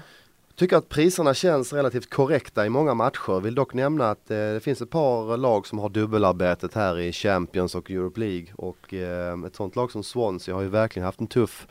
Tycker 0.57 0.77
att 0.77 0.89
priserna 0.89 1.35
känns 1.35 1.73
relativt 1.73 2.11
korrekta 2.11 2.67
i 2.67 2.69
många 2.69 2.95
matcher. 2.95 3.41
Vill 3.41 3.55
dock 3.55 3.75
nämna 3.75 4.11
att 4.11 4.31
eh, 4.31 4.37
det 4.37 4.61
finns 4.63 4.83
ett 4.83 4.91
par 4.91 5.37
lag 5.37 5.67
som 5.67 5.79
har 5.79 5.89
dubbelarbetet 5.89 6.75
här 6.75 6.99
i 6.99 7.13
Champions 7.13 7.75
och 7.75 7.91
Europe 7.91 8.21
League 8.21 8.47
och 8.57 8.95
eh, 8.95 9.45
ett 9.47 9.57
sånt 9.57 9.77
lag 9.77 9.91
som 9.91 10.03
Swansea 10.03 10.55
har 10.55 10.63
ju 10.63 10.69
verkligen 10.69 11.07
haft 11.07 11.21
en 11.21 11.27
tuff 11.27 11.67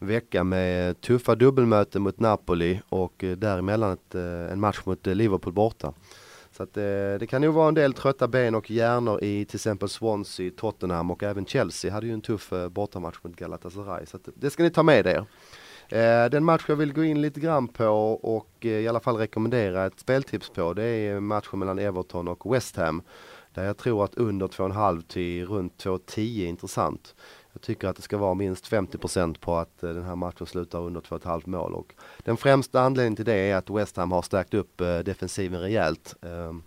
vecka 0.00 0.44
med 0.44 1.00
tuffa 1.00 1.34
dubbelmöten 1.34 2.02
mot 2.02 2.20
Napoli 2.20 2.80
och 2.88 3.24
eh, 3.24 3.36
däremellan 3.36 3.92
ett, 3.92 4.14
eh, 4.14 4.52
en 4.52 4.60
match 4.60 4.80
mot 4.84 5.06
eh, 5.06 5.14
Liverpool 5.14 5.52
borta. 5.52 5.92
Så 6.60 6.64
att, 6.64 6.76
eh, 6.76 7.18
det 7.18 7.26
kan 7.30 7.42
nog 7.42 7.54
vara 7.54 7.68
en 7.68 7.74
del 7.74 7.92
trötta 7.92 8.28
ben 8.28 8.54
och 8.54 8.70
hjärnor 8.70 9.24
i 9.24 9.44
till 9.44 9.56
exempel 9.56 9.88
Swansea, 9.88 10.50
Tottenham 10.56 11.10
och 11.10 11.22
även 11.22 11.46
Chelsea 11.46 11.92
hade 11.92 12.06
ju 12.06 12.12
en 12.12 12.20
tuff 12.20 12.52
eh, 12.52 12.68
bortamatch 12.68 13.18
mot 13.22 13.36
Galatasaray. 13.36 14.06
Så 14.06 14.16
att, 14.16 14.28
eh, 14.28 14.34
det 14.36 14.50
ska 14.50 14.62
ni 14.62 14.70
ta 14.70 14.82
med 14.82 15.06
er. 15.06 15.24
Eh, 15.88 16.30
den 16.30 16.44
match 16.44 16.64
jag 16.68 16.76
vill 16.76 16.92
gå 16.92 17.04
in 17.04 17.20
lite 17.20 17.40
grann 17.40 17.68
på 17.68 17.86
och 18.22 18.50
eh, 18.60 18.70
i 18.70 18.88
alla 18.88 19.00
fall 19.00 19.16
rekommendera 19.16 19.86
ett 19.86 20.00
speltips 20.00 20.50
på 20.50 20.72
det 20.72 20.84
är 20.84 21.20
matchen 21.20 21.58
mellan 21.58 21.78
Everton 21.78 22.28
och 22.28 22.54
West 22.54 22.76
Ham. 22.76 23.02
Där 23.54 23.64
jag 23.64 23.76
tror 23.76 24.04
att 24.04 24.14
under 24.14 24.48
2,5 24.48 25.02
till 25.02 25.46
runt 25.46 25.84
2,10 25.84 26.42
är 26.42 26.46
intressant. 26.46 27.14
Jag 27.52 27.62
tycker 27.62 27.88
att 27.88 27.96
det 27.96 28.02
ska 28.02 28.18
vara 28.18 28.34
minst 28.34 28.70
50% 28.70 29.38
på 29.40 29.56
att 29.56 29.82
eh, 29.82 29.90
den 29.90 30.04
här 30.04 30.16
matchen 30.16 30.46
slutar 30.46 30.80
under 30.80 31.00
2,5 31.00 31.42
mål. 31.48 31.74
Och 31.74 31.94
den 32.24 32.36
främsta 32.36 32.80
anledningen 32.80 33.16
till 33.16 33.24
det 33.24 33.34
är 33.34 33.56
att 33.56 33.70
West 33.70 33.96
Ham 33.96 34.12
har 34.12 34.22
stärkt 34.22 34.54
upp 34.54 34.80
eh, 34.80 34.98
defensiven 34.98 35.60
rejält. 35.60 36.14
Ehm, 36.22 36.62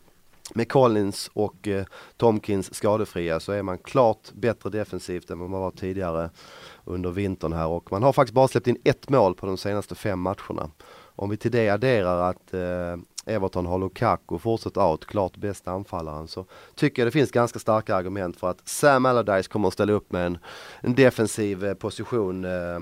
med 0.53 0.71
Collins 0.71 1.29
och 1.33 1.67
eh, 1.67 1.85
Tomkins 2.17 2.73
skadefria 2.73 3.39
så 3.39 3.51
är 3.51 3.63
man 3.63 3.77
klart 3.77 4.31
bättre 4.33 4.69
defensivt 4.69 5.29
än 5.29 5.39
vad 5.39 5.49
man 5.49 5.61
var 5.61 5.71
tidigare 5.71 6.29
under 6.85 7.11
vintern 7.11 7.53
här 7.53 7.67
och 7.67 7.91
man 7.91 8.03
har 8.03 8.13
faktiskt 8.13 8.33
bara 8.33 8.47
släppt 8.47 8.67
in 8.67 8.77
ett 8.83 9.09
mål 9.09 9.35
på 9.35 9.45
de 9.45 9.57
senaste 9.57 9.95
fem 9.95 10.19
matcherna. 10.19 10.71
Om 11.15 11.29
vi 11.29 11.37
till 11.37 11.51
det 11.51 11.69
adderar 11.69 12.29
att 12.29 12.53
Everton 13.25 13.65
har 13.65 13.80
Lukaku 13.80 14.38
fortsatt 14.38 14.77
out, 14.77 15.06
klart 15.06 15.38
bästa 15.38 15.72
anfallaren, 15.72 16.27
så 16.27 16.46
tycker 16.75 17.01
jag 17.01 17.08
det 17.08 17.12
finns 17.12 17.32
ganska 17.32 17.60
starka 17.60 17.96
argument 17.96 18.39
för 18.39 18.50
att 18.50 18.68
Sam 18.68 19.06
Allardyce 19.06 19.48
kommer 19.50 19.68
att 19.68 19.74
ställa 19.74 19.94
upp 19.94 20.12
med 20.12 20.25
en, 20.25 20.38
en 20.82 20.96
defensiv 20.96 21.65
eh, 21.65 21.74
position 21.74 22.46
eh, 22.46 22.80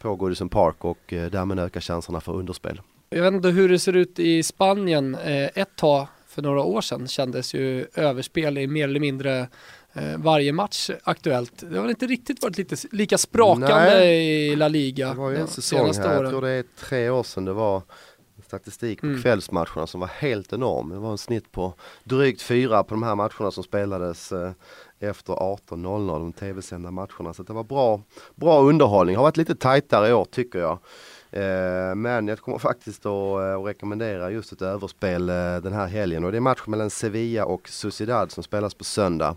på 0.00 0.16
Goodison 0.16 0.48
Park 0.48 0.84
och 0.84 1.12
eh, 1.12 1.30
därmed 1.30 1.58
öka 1.58 1.80
chanserna 1.80 2.20
för 2.20 2.32
underspel. 2.32 2.80
Jag 3.10 3.22
vet 3.22 3.34
inte 3.34 3.48
hur 3.48 3.68
det 3.68 3.78
ser 3.78 3.96
ut 3.96 4.18
i 4.18 4.42
Spanien. 4.42 5.14
Eh, 5.14 5.44
ett 5.54 5.76
tag 5.76 6.06
för 6.26 6.42
några 6.42 6.62
år 6.62 6.80
sedan 6.80 7.08
kändes 7.08 7.54
ju 7.54 7.86
överspel 7.94 8.58
i 8.58 8.66
mer 8.66 8.84
eller 8.84 9.00
mindre 9.00 9.48
varje 10.16 10.52
match 10.52 10.90
aktuellt. 11.04 11.52
Det 11.70 11.74
har 11.74 11.82
väl 11.82 11.90
inte 11.90 12.06
riktigt 12.06 12.42
varit 12.42 12.58
lite, 12.58 12.76
lika 12.92 13.18
sprakande 13.18 13.98
Nej. 13.98 14.52
i 14.52 14.56
La 14.56 14.68
Liga 14.68 15.08
Det 15.08 15.14
var 15.14 15.30
ju 15.30 15.36
en 15.36 15.46
säsong 15.46 15.92
här, 15.94 16.10
jag 16.10 16.20
åren. 16.20 16.30
tror 16.30 16.42
det 16.42 16.50
är 16.50 16.64
tre 16.78 17.10
år 17.10 17.22
sedan 17.22 17.44
det 17.44 17.52
var 17.52 17.82
statistik 18.50 19.00
på 19.00 19.06
Mm. 19.06 19.22
kvällsmatcherna 19.22 19.86
som 19.86 20.00
var 20.00 20.08
helt 20.08 20.52
enorm. 20.52 20.88
Det 20.90 20.98
var 20.98 21.10
en 21.10 21.18
snitt 21.18 21.52
på 21.52 21.74
drygt 22.04 22.42
fyra 22.42 22.82
på 22.84 22.94
de 22.94 23.02
här 23.02 23.14
matcherna 23.14 23.50
som 23.50 23.64
spelades 23.64 24.32
eh, 24.32 24.50
efter 25.00 25.32
18.00, 25.32 26.18
de 26.18 26.32
tv-sända 26.32 26.90
matcherna. 26.90 27.34
Så 27.34 27.42
det 27.42 27.52
var 27.52 27.64
bra, 27.64 28.02
bra 28.34 28.60
underhållning. 28.62 29.16
Har 29.16 29.22
varit 29.22 29.36
lite 29.36 29.54
tajtare 29.54 30.08
i 30.08 30.12
år 30.12 30.24
tycker 30.24 30.58
jag. 30.58 30.78
Eh, 31.32 31.94
men 31.94 32.28
jag 32.28 32.38
kommer 32.38 32.58
faktiskt 32.58 33.06
att, 33.06 33.12
eh, 33.40 33.54
att 33.60 33.66
rekommendera 33.66 34.30
just 34.30 34.52
ett 34.52 34.62
överspel 34.62 35.28
eh, 35.28 35.34
den 35.56 35.72
här 35.72 35.86
helgen 35.86 36.24
och 36.24 36.32
det 36.32 36.38
är 36.38 36.40
matchen 36.40 36.70
mellan 36.70 36.90
Sevilla 36.90 37.44
och 37.44 37.68
Sociedad 37.68 38.30
som 38.32 38.42
spelas 38.42 38.74
på 38.74 38.84
söndag. 38.84 39.36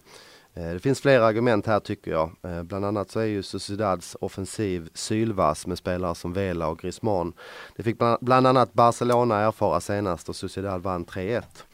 Eh, 0.55 0.73
det 0.73 0.79
finns 0.79 1.01
flera 1.01 1.25
argument 1.25 1.65
här 1.65 1.79
tycker 1.79 2.11
jag. 2.11 2.31
Eh, 2.43 2.63
bland 2.63 2.85
annat 2.85 3.11
så 3.11 3.19
är 3.19 3.25
ju 3.25 3.43
Sociedads 3.43 4.17
offensiv 4.21 4.89
sylvass 4.93 5.67
med 5.67 5.77
spelare 5.77 6.15
som 6.15 6.33
Vela 6.33 6.67
och 6.67 6.79
Griezmann. 6.79 7.33
Det 7.75 7.83
fick 7.83 7.97
bland- 7.97 8.17
bland 8.21 8.47
annat 8.47 8.73
Barcelona 8.73 9.39
erfara 9.39 9.79
senast 9.79 10.29
och 10.29 10.35
Sociedad 10.35 10.81
vann 10.81 11.05
3-1. 11.05 11.65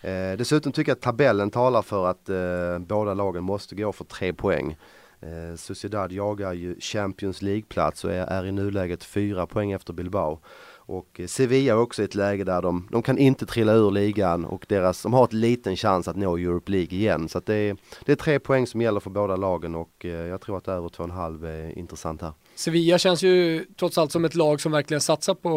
Eh, 0.00 0.36
dessutom 0.38 0.72
tycker 0.72 0.90
jag 0.90 0.96
att 0.96 1.02
tabellen 1.02 1.50
talar 1.50 1.82
för 1.82 2.06
att 2.06 2.28
eh, 2.28 2.78
båda 2.78 3.14
lagen 3.14 3.44
måste 3.44 3.74
gå 3.74 3.92
för 3.92 4.04
tre 4.04 4.32
poäng. 4.32 4.76
Eh, 5.20 5.56
Sociedad 5.56 6.12
jagar 6.12 6.52
ju 6.52 6.80
Champions 6.80 7.42
League-plats 7.42 8.04
och 8.04 8.12
är, 8.12 8.26
är 8.26 8.46
i 8.46 8.52
nuläget 8.52 9.04
fyra 9.04 9.46
poäng 9.46 9.72
efter 9.72 9.92
Bilbao. 9.92 10.40
Och 10.88 11.20
eh, 11.20 11.26
Sevilla 11.26 11.72
är 11.72 11.78
också 11.78 12.02
i 12.02 12.04
ett 12.04 12.14
läge 12.14 12.44
där 12.44 12.62
de, 12.62 12.88
de 12.90 13.02
kan 13.02 13.18
inte 13.18 13.46
trilla 13.46 13.72
ur 13.72 13.90
ligan 13.90 14.44
och 14.44 14.66
deras, 14.68 15.02
de 15.02 15.12
har 15.12 15.24
ett 15.24 15.32
liten 15.32 15.76
chans 15.76 16.08
att 16.08 16.16
nå 16.16 16.36
Europe 16.36 16.72
League 16.72 16.98
igen. 16.98 17.28
Så 17.28 17.38
att 17.38 17.46
det, 17.46 17.54
är, 17.54 17.76
det 18.04 18.12
är 18.12 18.16
tre 18.16 18.38
poäng 18.38 18.66
som 18.66 18.80
gäller 18.80 19.00
för 19.00 19.10
båda 19.10 19.36
lagen 19.36 19.74
och 19.74 20.04
eh, 20.04 20.10
jag 20.10 20.40
tror 20.40 20.58
att 20.58 20.68
över 20.68 20.88
två 20.88 21.02
och 21.02 21.08
en 21.08 21.14
halv 21.16 21.44
är 21.44 21.78
intressant 21.78 22.22
här. 22.22 22.32
Sevilla 22.54 22.98
känns 22.98 23.22
ju 23.22 23.64
trots 23.78 23.98
allt 23.98 24.12
som 24.12 24.24
ett 24.24 24.34
lag 24.34 24.60
som 24.60 24.72
verkligen 24.72 25.00
satsar 25.00 25.34
på 25.34 25.48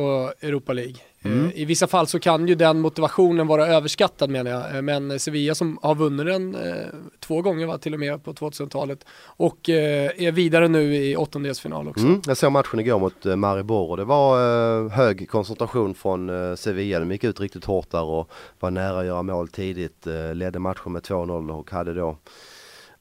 Europa 0.42 0.74
League. 0.74 0.96
Mm. 1.24 1.46
Eh, 1.46 1.51
I 1.62 1.66
vissa 1.66 1.88
fall 1.88 2.08
så 2.08 2.20
kan 2.20 2.48
ju 2.48 2.56
den 2.56 2.80
motivationen 2.80 3.48
vara 3.48 3.68
överskattad 3.68 4.30
menar 4.30 4.51
jag. 4.51 4.75
Eh, 4.75 4.82
Men 4.82 5.20
Sevilla 5.20 5.56
som 5.56 5.80
har 5.82 5.96
vunnit 5.96 6.25
den 6.25 6.56
eh, 6.56 6.86
två 7.20 7.42
gånger 7.42 7.66
va, 7.66 7.78
till 7.78 7.94
och 7.94 8.00
med 8.00 8.24
på 8.24 8.34
2000-talet 8.34 9.06
och 9.24 9.70
eh, 9.70 10.12
är 10.18 10.32
vidare 10.32 10.68
nu 10.68 10.96
i 10.96 11.16
åttondelsfinal 11.16 11.88
också. 11.88 12.06
Mm, 12.06 12.22
jag 12.28 12.38
såg 12.38 12.51
matchen 12.51 12.80
igår 12.80 13.00
mot 13.00 13.25
eh, 13.25 13.36
Maribor 13.36 13.90
och 13.90 13.98
det 13.98 14.04
var 14.04 14.90
hög 14.90 15.30
koncentration 15.30 15.94
från 15.94 16.58
Sevilla. 16.58 17.00
De 17.00 17.12
gick 17.12 17.24
ut 17.24 17.40
riktigt 17.40 17.66
hårt 17.66 17.92
där 17.92 18.04
och 18.04 18.32
var 18.60 18.72
nära 18.72 19.00
att 19.00 19.06
göra 19.06 19.24
mål 19.24 19.48
tidigt. 19.48 20.08
Ledde 20.34 20.60
matchen 20.60 20.92
med 20.92 21.01
2-0 21.01 21.51
och 21.51 21.72
hade 21.72 21.94
då 21.94 22.18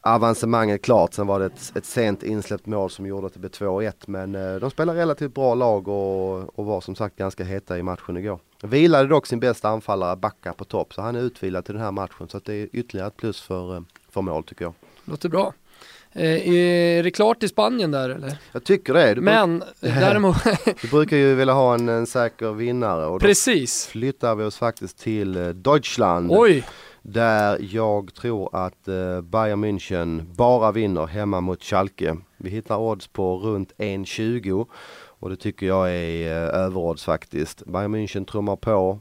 avancemanget 0.01 0.83
klart. 0.83 1.15
Sen 1.15 1.27
var 1.27 1.41
det 1.41 1.47
ett, 1.47 1.73
ett 1.77 1.85
sent 1.85 2.23
insläppt 2.23 2.67
mål 2.67 2.91
som 2.91 3.07
gjorde 3.07 3.27
att 3.27 3.33
det 3.33 3.39
blev 3.41 3.51
2-1 3.51 3.93
men 4.07 4.35
eh, 4.35 4.55
de 4.55 4.71
spelar 4.71 4.95
relativt 4.95 5.35
bra 5.35 5.55
lag 5.55 5.89
och, 5.89 6.59
och 6.59 6.65
var 6.65 6.81
som 6.81 6.95
sagt 6.95 7.17
ganska 7.17 7.45
heta 7.45 7.79
i 7.79 7.83
matchen 7.83 8.17
igår. 8.17 8.39
Vilade 8.63 9.09
dock 9.09 9.27
sin 9.27 9.41
bästa 9.41 9.69
anfallare 9.69 10.17
Backa 10.17 10.53
på 10.53 10.65
topp 10.65 10.95
så 10.95 11.03
han 11.03 11.17
är 11.17 11.21
utvilad 11.21 11.65
till 11.65 11.75
den 11.75 11.85
här 11.85 11.93
matchen 11.93 12.29
så 12.29 12.41
det 12.45 12.55
är 12.55 12.69
ytterligare 12.73 13.09
ett 13.09 13.17
plus 13.17 13.41
för, 13.41 13.77
eh, 13.77 13.83
för 14.11 14.23
mål 14.23 14.45
tycker 14.45 14.65
jag. 14.65 14.75
Låter 15.05 15.29
bra. 15.29 15.53
Eh, 16.13 16.49
är 16.49 17.03
det 17.03 17.11
klart 17.11 17.43
i 17.43 17.49
Spanien 17.49 17.91
där 17.91 18.11
eller? 18.11 18.37
Jag 18.53 18.65
tycker 18.65 18.95
det. 18.95 19.15
Du, 19.15 19.21
Men 19.21 19.63
däremot, 19.81 20.37
du 20.83 20.89
brukar 20.89 21.17
ju 21.17 21.35
vilja 21.35 21.55
ha 21.55 21.75
en, 21.75 21.89
en 21.89 22.07
säker 22.07 22.53
vinnare 22.53 23.07
och 23.07 23.21
precis. 23.21 23.87
flyttar 23.87 24.35
vi 24.35 24.45
oss 24.45 24.57
faktiskt 24.57 24.99
till 24.99 25.53
Deutschland. 25.55 26.31
Oj, 26.31 26.65
Där 27.03 27.59
jag 27.75 28.15
tror 28.15 28.57
att 28.57 28.89
eh, 28.89 29.21
Bayern 29.21 29.65
München 29.65 30.35
bara 30.35 30.73
vinner 30.73 31.07
hemma 31.07 31.41
mot 31.41 31.63
Schalke. 31.63 32.17
Vi 32.37 32.51
hittar 32.51 32.79
odds 32.79 33.07
på 33.07 33.39
runt 33.39 33.73
1,20 33.79 34.67
och 35.21 35.31
det 35.31 35.37
tycker 35.37 35.67
jag 35.67 35.91
är 35.91 36.27
eh, 36.27 36.61
överodds 36.65 37.05
faktiskt. 37.05 37.67
Bayern 37.67 37.95
München 37.95 38.25
trummar 38.25 38.57
på. 38.57 39.01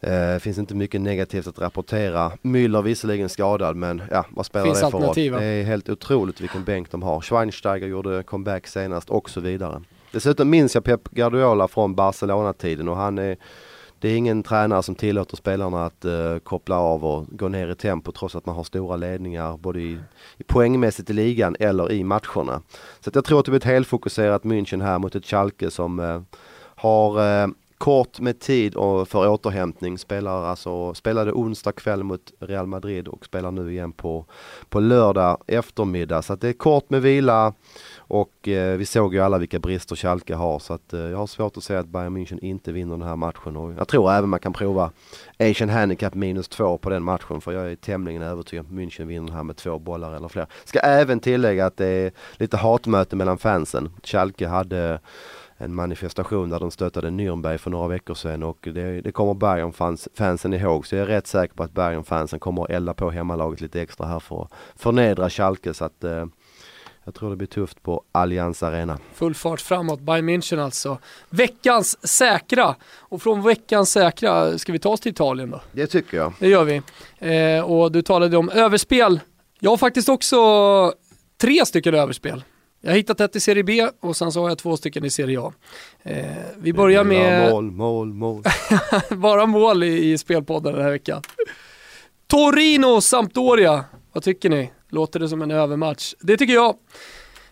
Eh, 0.00 0.38
finns 0.38 0.58
inte 0.58 0.74
mycket 0.74 1.00
negativt 1.00 1.46
att 1.46 1.58
rapportera. 1.58 2.32
Müller 2.42 2.82
visserligen 2.82 3.28
skadad 3.28 3.76
men 3.76 4.02
ja, 4.10 4.24
vad 4.30 4.46
spelar 4.46 4.64
Finns 4.66 4.80
det 4.80 4.90
för 4.90 4.98
roll? 4.98 5.14
Det 5.14 5.44
är 5.44 5.64
helt 5.64 5.88
otroligt 5.88 6.40
vilken 6.40 6.64
bänk 6.64 6.90
de 6.90 7.02
har. 7.02 7.20
Schweinsteiger 7.20 7.86
gjorde 7.86 8.22
comeback 8.22 8.66
senast 8.66 9.10
och 9.10 9.30
så 9.30 9.40
vidare. 9.40 9.82
Dessutom 10.12 10.50
minns 10.50 10.74
jag 10.74 10.84
Pep 10.84 11.08
Guardiola 11.10 11.68
från 11.68 11.94
Barcelona-tiden 11.94 12.88
och 12.88 12.96
han 12.96 13.18
är 13.18 13.36
det 14.00 14.08
är 14.08 14.16
ingen 14.16 14.42
tränare 14.42 14.82
som 14.82 14.94
tillåter 14.94 15.36
spelarna 15.36 15.86
att 15.86 16.04
eh, 16.04 16.38
koppla 16.38 16.76
av 16.76 17.04
och 17.04 17.26
gå 17.28 17.48
ner 17.48 17.68
i 17.68 17.74
tempo 17.74 18.12
trots 18.12 18.36
att 18.36 18.46
man 18.46 18.56
har 18.56 18.64
stora 18.64 18.96
ledningar 18.96 19.56
både 19.56 19.80
i, 19.80 19.98
i 20.38 20.42
poängmässigt 20.42 21.10
i 21.10 21.12
ligan 21.12 21.56
eller 21.60 21.92
i 21.92 22.04
matcherna. 22.04 22.62
Så 23.00 23.10
att 23.10 23.14
jag 23.14 23.24
tror 23.24 23.38
att 23.38 23.44
det 23.44 23.50
blir 23.50 23.60
ett 23.60 23.64
helfokuserat 23.64 24.42
München 24.42 24.82
här 24.82 24.98
mot 24.98 25.14
ett 25.14 25.26
Schalke 25.26 25.70
som 25.70 26.00
eh, 26.00 26.20
har 26.74 27.42
eh, 27.42 27.48
kort 27.80 28.20
med 28.20 28.40
tid 28.40 28.72
för 29.06 29.28
återhämtning. 29.28 29.98
Spelar 29.98 30.44
alltså, 30.44 30.94
spelade 30.94 31.32
onsdag 31.32 31.72
kväll 31.72 32.02
mot 32.02 32.32
Real 32.40 32.66
Madrid 32.66 33.08
och 33.08 33.24
spelar 33.24 33.50
nu 33.50 33.72
igen 33.72 33.92
på, 33.92 34.26
på 34.68 34.80
lördag 34.80 35.38
eftermiddag. 35.46 36.22
Så 36.22 36.32
att 36.32 36.40
det 36.40 36.48
är 36.48 36.52
kort 36.52 36.90
med 36.90 37.02
vila 37.02 37.54
och 37.96 38.48
eh, 38.48 38.76
vi 38.76 38.86
såg 38.86 39.14
ju 39.14 39.20
alla 39.20 39.38
vilka 39.38 39.58
brister 39.58 39.96
Schalke 39.96 40.34
har 40.34 40.58
så 40.58 40.72
att 40.72 40.92
eh, 40.92 41.00
jag 41.00 41.18
har 41.18 41.26
svårt 41.26 41.56
att 41.56 41.64
säga 41.64 41.80
att 41.80 41.86
Bayern 41.86 42.16
München 42.16 42.38
inte 42.40 42.72
vinner 42.72 42.96
den 42.96 43.08
här 43.08 43.16
matchen 43.16 43.56
och 43.56 43.72
jag 43.72 43.88
tror 43.88 44.12
även 44.12 44.30
man 44.30 44.40
kan 44.40 44.52
prova 44.52 44.90
Asian 45.38 45.68
Handicap 45.68 46.14
minus 46.14 46.48
två 46.48 46.78
på 46.78 46.90
den 46.90 47.02
matchen 47.02 47.40
för 47.40 47.52
jag 47.52 47.72
är 47.72 47.76
tämligen 47.76 48.22
övertygad 48.22 48.66
om 48.66 48.72
att 48.72 48.82
München 48.82 49.04
vinner 49.04 49.26
den 49.26 49.36
här 49.36 49.44
med 49.44 49.56
två 49.56 49.78
bollar 49.78 50.14
eller 50.14 50.28
fler. 50.28 50.46
Ska 50.64 50.78
även 50.78 51.20
tillägga 51.20 51.66
att 51.66 51.76
det 51.76 51.86
är 51.86 52.12
lite 52.36 52.56
hatmöte 52.56 53.16
mellan 53.16 53.38
fansen. 53.38 53.90
Schalke 54.02 54.46
hade 54.46 55.00
en 55.60 55.74
manifestation 55.74 56.50
där 56.50 56.60
de 56.60 56.70
stöttade 56.70 57.10
Nürnberg 57.10 57.58
för 57.58 57.70
några 57.70 57.88
veckor 57.88 58.14
sedan 58.14 58.42
och 58.42 58.58
det, 58.62 59.00
det 59.00 59.12
kommer 59.12 59.34
Bayern-fansen 59.34 60.54
ihåg. 60.54 60.86
Så 60.86 60.94
jag 60.94 61.02
är 61.02 61.06
rätt 61.06 61.26
säker 61.26 61.54
på 61.54 61.62
att 61.62 61.72
Bayern-fansen 61.72 62.38
kommer 62.38 62.62
att 62.62 62.70
elda 62.70 62.94
på 62.94 63.10
hemmalaget 63.10 63.60
lite 63.60 63.82
extra 63.82 64.06
här 64.06 64.20
för 64.20 64.42
att 64.42 64.52
förnedra 64.76 65.30
Schalke. 65.30 65.74
Så 65.74 65.84
att 65.84 66.04
eh, 66.04 66.26
jag 67.04 67.14
tror 67.14 67.30
det 67.30 67.36
blir 67.36 67.46
tufft 67.46 67.82
på 67.82 68.02
Allianz 68.12 68.62
Arena. 68.62 68.98
full 69.14 69.34
fart 69.34 69.60
framåt. 69.60 70.00
Bayern 70.00 70.28
München 70.28 70.64
alltså. 70.64 70.98
Veckans 71.30 72.06
säkra. 72.06 72.74
Och 72.98 73.22
från 73.22 73.42
veckans 73.42 73.90
säkra 73.90 74.58
ska 74.58 74.72
vi 74.72 74.78
ta 74.78 74.88
oss 74.88 75.00
till 75.00 75.12
Italien 75.12 75.50
då. 75.50 75.60
Det 75.72 75.86
tycker 75.86 76.16
jag. 76.16 76.32
Det 76.38 76.48
gör 76.48 76.64
vi. 76.64 76.82
Eh, 77.18 77.64
och 77.64 77.92
du 77.92 78.02
talade 78.02 78.36
om 78.36 78.50
överspel. 78.50 79.20
Jag 79.58 79.70
har 79.70 79.76
faktiskt 79.76 80.08
också 80.08 80.36
tre 81.40 81.66
stycken 81.66 81.94
överspel. 81.94 82.44
Jag 82.80 82.90
har 82.90 82.96
hittat 82.96 83.20
ett 83.20 83.36
i 83.36 83.40
Serie 83.40 83.64
B 83.64 83.88
och 84.00 84.16
sen 84.16 84.32
så 84.32 84.42
har 84.42 84.48
jag 84.48 84.58
två 84.58 84.76
stycken 84.76 85.04
i 85.04 85.10
Serie 85.10 85.40
A. 85.40 85.52
Eh, 86.02 86.24
vi 86.58 86.72
börjar 86.72 87.04
med 87.04 87.50
Mål, 87.50 87.70
mål, 87.70 88.12
mål. 88.12 88.42
bara 89.10 89.46
mål 89.46 89.82
i, 89.82 90.12
i 90.12 90.18
spelpodden 90.18 90.74
den 90.74 90.82
här 90.82 90.90
veckan. 90.90 91.22
Torino 92.26 93.00
Sampdoria, 93.00 93.84
vad 94.12 94.22
tycker 94.22 94.50
ni? 94.50 94.70
Låter 94.88 95.20
det 95.20 95.28
som 95.28 95.42
en 95.42 95.50
övermatch? 95.50 96.14
Det 96.20 96.36
tycker 96.36 96.54
jag. 96.54 96.76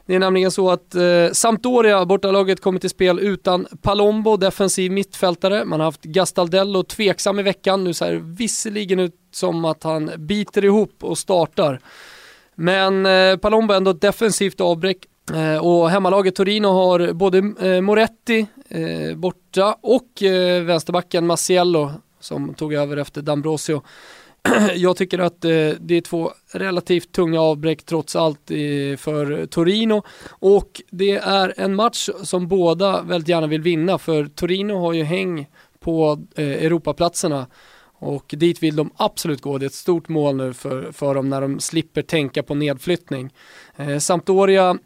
Det 0.06 0.14
är 0.14 0.18
nämligen 0.18 0.50
så 0.50 0.70
att 0.70 0.94
eh, 0.94 1.30
Sampdoria, 1.32 2.06
bortalaget, 2.06 2.60
kommer 2.60 2.78
till 2.78 2.90
spel 2.90 3.18
utan 3.18 3.66
Palombo, 3.82 4.36
defensiv 4.36 4.92
mittfältare. 4.92 5.64
Man 5.64 5.80
har 5.80 5.84
haft 5.84 6.02
Gastaldello 6.02 6.82
tveksam 6.82 7.38
i 7.38 7.42
veckan. 7.42 7.84
Nu 7.84 7.94
ser 7.94 8.12
det 8.12 8.18
visserligen 8.18 9.00
ut 9.00 9.14
som 9.32 9.64
att 9.64 9.82
han 9.82 10.10
biter 10.18 10.64
ihop 10.64 11.04
och 11.04 11.18
startar. 11.18 11.80
Men 12.54 13.06
eh, 13.06 13.36
Palombo 13.36 13.74
ändå 13.74 13.90
ett 13.90 14.00
defensivt 14.00 14.60
avbräck. 14.60 14.96
Eh, 15.34 15.66
och 15.66 15.90
hemmalaget 15.90 16.34
Torino 16.34 16.68
har 16.68 17.12
både 17.12 17.38
eh, 17.38 17.80
Moretti 17.80 18.46
eh, 18.68 19.16
borta 19.16 19.76
och 19.80 20.08
vänsterbacken 20.62 21.26
Maciello 21.26 21.90
som 22.20 22.54
tog 22.54 22.74
över 22.74 22.96
efter 22.96 23.22
D'Ambrosio. 23.22 23.82
Jag 24.74 24.96
tycker 24.96 25.18
att 25.18 25.40
det 25.40 25.90
är 25.90 26.00
två 26.00 26.32
relativt 26.52 27.12
tunga 27.12 27.40
avbräck 27.40 27.82
trots 27.82 28.16
allt 28.16 28.40
för 28.98 29.46
Torino 29.46 30.02
och 30.28 30.82
det 30.90 31.16
är 31.16 31.54
en 31.56 31.74
match 31.74 32.08
som 32.22 32.48
båda 32.48 33.02
väldigt 33.02 33.28
gärna 33.28 33.46
vill 33.46 33.62
vinna 33.62 33.98
för 33.98 34.26
Torino 34.26 34.74
har 34.74 34.92
ju 34.92 35.02
häng 35.04 35.46
på 35.80 36.18
Europaplatserna 36.36 37.46
och 37.98 38.34
dit 38.38 38.62
vill 38.62 38.76
de 38.76 38.90
absolut 38.96 39.40
gå. 39.40 39.58
Det 39.58 39.64
är 39.64 39.66
ett 39.66 39.74
stort 39.74 40.08
mål 40.08 40.36
nu 40.36 40.54
för, 40.54 40.92
för 40.92 41.14
dem 41.14 41.28
när 41.28 41.40
de 41.40 41.60
slipper 41.60 42.02
tänka 42.02 42.42
på 42.42 42.54
nedflyttning. 42.54 43.30
Eh, 43.76 43.98
Sampdoria 43.98 44.78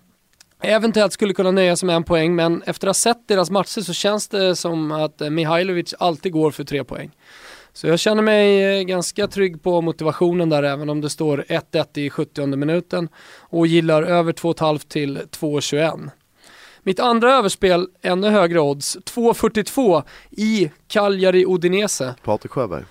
eventuellt 0.62 1.12
skulle 1.12 1.34
kunna 1.34 1.50
nöja 1.50 1.76
sig 1.76 1.86
med 1.86 1.96
en 1.96 2.04
poäng 2.04 2.34
men 2.34 2.62
efter 2.62 2.86
att 2.86 2.88
ha 2.88 2.94
sett 2.94 3.28
deras 3.28 3.50
matcher 3.50 3.80
så 3.80 3.92
känns 3.92 4.28
det 4.28 4.56
som 4.56 4.92
att 4.92 5.20
eh, 5.20 5.30
Mihailovic 5.30 5.94
alltid 5.98 6.32
går 6.32 6.50
för 6.50 6.64
tre 6.64 6.84
poäng. 6.84 7.10
Så 7.72 7.86
jag 7.86 7.98
känner 7.98 8.22
mig 8.22 8.62
eh, 8.78 8.82
ganska 8.82 9.26
trygg 9.26 9.62
på 9.62 9.80
motivationen 9.80 10.48
där 10.48 10.62
även 10.62 10.88
om 10.88 11.00
det 11.00 11.10
står 11.10 11.44
1-1 11.48 11.98
i 11.98 12.10
70 12.10 12.46
minuten 12.46 13.08
och 13.38 13.66
gillar 13.66 14.02
över 14.02 14.32
2,5 14.32 14.88
till 14.88 15.18
2,21. 15.18 16.10
Mitt 16.82 17.00
andra 17.00 17.34
överspel, 17.34 17.88
ännu 18.02 18.28
högre 18.28 18.60
odds, 18.60 18.96
2,42 18.96 20.02
i 20.30 20.70
Cagliari 20.88 21.44
Udinese. 21.46 22.14
Patrik 22.24 22.52
Sjöberg. 22.52 22.84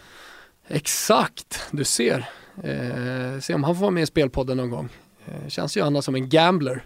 Exakt, 0.67 1.59
du 1.71 1.83
ser. 1.83 2.29
Eh, 2.63 3.39
se 3.39 3.53
om 3.53 3.63
han 3.63 3.75
får 3.75 3.81
vara 3.81 3.91
med 3.91 4.03
i 4.03 4.05
spelpodden 4.05 4.57
någon 4.57 4.69
gång. 4.69 4.89
Eh, 5.25 5.47
känns 5.49 5.77
ju 5.77 5.81
annars 5.81 6.05
som 6.05 6.15
en 6.15 6.29
gambler. 6.29 6.83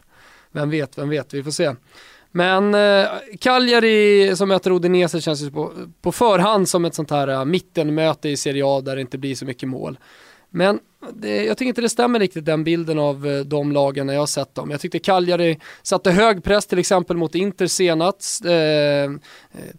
Vem 0.56 0.70
vet, 0.70 0.98
vem 0.98 1.10
vet, 1.10 1.34
vi 1.34 1.44
får 1.44 1.52
se. 1.52 1.76
Men 2.32 2.76
eh, 2.76 3.08
Cagliari 3.40 4.36
som 4.36 4.50
möter 4.50 4.72
Odinese 4.72 5.22
känns 5.22 5.42
ju 5.42 5.52
på, 5.52 5.72
på 6.02 6.12
förhand 6.12 6.70
som 6.70 6.86
ett 6.86 6.96
sånt 6.96 7.12
här 7.12 7.30
uh, 7.30 7.46
mittenmöte 7.46 8.30
i 8.30 8.38
Serie 8.38 8.64
A 8.66 8.82
där 8.82 8.96
det 8.96 9.02
inte 9.02 9.18
blir 9.18 9.36
så 9.36 9.46
mycket 9.46 9.70
mål. 9.70 10.00
Men 10.50 10.80
det, 11.14 11.44
jag 11.44 11.58
tycker 11.58 11.70
inte 11.70 11.82
det 11.82 11.90
stämmer 11.90 12.20
riktigt 12.20 12.46
den 12.46 12.64
bilden 12.64 13.00
av 13.00 13.28
uh, 13.28 13.42
de 13.42 13.72
lagen 13.72 14.08
när 14.08 14.14
jag 14.14 14.22
har 14.22 14.28
sett 14.28 14.56
dem. 14.56 14.72
Jag 14.72 14.82
tyckte 14.82 15.00
Cagliari 15.00 15.60
satte 15.84 16.12
hög 16.12 16.44
press 16.44 16.66
till 16.66 16.80
exempel 16.80 17.18
mot 17.18 17.36
Inter 17.36 17.68
senast. 17.68 18.46
Eh, 18.46 18.54
eh 18.54 19.12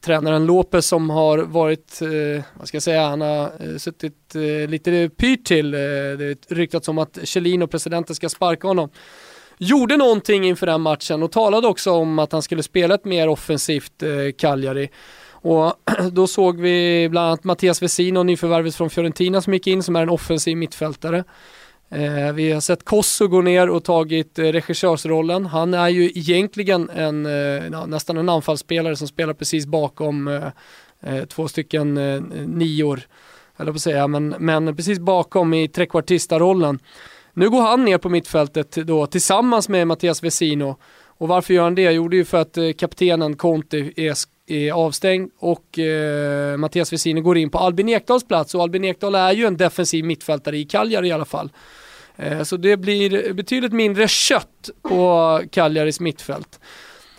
tränaren 0.01 0.47
Lopez 0.47 0.87
som 0.87 1.11
har 1.11 1.39
varit, 1.39 2.03
eh, 2.03 2.45
vad 2.55 2.69
ska 2.69 2.77
jag 2.77 2.83
säga, 2.83 3.09
han 3.09 3.21
har 3.21 3.79
suttit 3.79 4.35
lite 4.69 5.11
pyrt 5.17 5.45
till. 5.45 5.75
Eh, 5.75 5.81
det 6.19 6.51
ryktats 6.51 6.89
om 6.89 6.99
att 6.99 7.19
Chelino, 7.25 7.67
presidenten, 7.67 8.17
ska 8.17 8.29
sparka 8.29 8.69
honom 8.69 8.91
gjorde 9.59 9.97
någonting 9.97 10.45
inför 10.45 10.67
den 10.67 10.81
matchen 10.81 11.23
och 11.23 11.33
talade 11.33 11.67
också 11.67 11.91
om 11.91 12.19
att 12.19 12.33
han 12.33 12.43
skulle 12.43 12.63
spela 12.63 12.95
ett 12.95 13.05
mer 13.05 13.29
offensivt 13.29 14.03
eh, 14.03 14.09
Cagliari. 14.39 14.91
Och 15.31 15.75
då 16.13 16.27
såg 16.27 16.61
vi 16.61 17.09
bland 17.11 17.27
annat 17.27 17.45
Mattias 17.45 17.83
Vesino, 17.83 18.23
nyförvärvet 18.23 18.75
från 18.75 18.91
Fiorentina 18.91 19.41
som 19.41 19.55
gick 19.55 19.67
in 19.67 19.83
som 19.83 19.97
är 19.97 20.03
en 20.03 20.11
offensiv 20.11 20.57
mittfältare. 20.57 21.25
Eh, 21.89 22.33
vi 22.33 22.53
har 22.53 22.61
sett 22.61 22.85
Kosso 22.85 23.29
gå 23.29 23.41
ner 23.41 23.71
och 23.71 23.85
tagit 23.85 24.39
eh, 24.39 24.45
regissörsrollen. 24.45 25.47
Han 25.47 25.75
är 25.75 25.89
ju 25.89 26.05
egentligen 26.05 26.91
en, 26.91 27.27
eh, 27.27 27.87
nästan 27.87 28.17
en 28.17 28.29
anfallsspelare 28.29 28.97
som 28.97 29.09
spelar 29.09 29.35
precis 29.35 29.67
bakom 29.67 30.29
eh, 30.29 30.47
eh 31.03 31.25
två 31.25 31.49
stycken 31.49 31.97
eh, 31.97 32.21
nior, 32.47 33.01
eller 33.57 33.73
på 33.73 33.77
att 33.77 33.83
säga, 33.83 34.07
men, 34.09 34.35
men 34.39 34.77
precis 34.77 34.99
bakom 34.99 35.55
i 35.55 35.69
trekvartista-rollen. 35.69 36.79
Nu 37.39 37.51
går 37.51 37.63
han 37.63 37.85
ner 37.85 37.99
på 37.99 38.09
mittfältet 38.09 38.73
då 38.73 39.07
tillsammans 39.07 39.69
med 39.69 39.87
Mattias 39.87 40.23
Vesino. 40.23 40.77
Och 41.07 41.29
varför 41.29 41.55
gör 41.55 41.63
han 41.63 41.75
det? 41.75 41.83
Jo, 41.93 42.09
det 42.09 42.17
är 42.17 42.19
ju 42.19 42.25
för 42.25 42.39
att 42.39 42.57
eh, 42.57 42.73
kaptenen 42.73 43.37
Conte 43.37 43.91
är, 43.97 44.15
är 44.47 44.73
avstängd 44.73 45.31
och 45.39 45.79
eh, 45.79 46.57
Mattias 46.57 46.93
Vesino 46.93 47.21
går 47.21 47.39
in 47.39 47.51
på 47.51 47.59
Albin 47.59 47.89
Ekdals 47.89 48.25
plats 48.25 48.55
och 48.55 48.63
Albin 48.63 48.85
Ekdal 48.85 49.15
är 49.15 49.33
ju 49.33 49.47
en 49.47 49.57
defensiv 49.57 50.05
mittfältare 50.05 50.57
i 50.57 50.65
Cagliari 50.65 51.09
i 51.09 51.13
alla 51.13 51.25
fall. 51.25 51.51
Eh, 52.17 52.43
så 52.43 52.57
det 52.57 52.77
blir 52.77 53.33
betydligt 53.33 53.73
mindre 53.73 54.09
kött 54.09 54.71
på 54.83 55.41
Cagliaris 55.51 56.01
mittfält. 56.01 56.61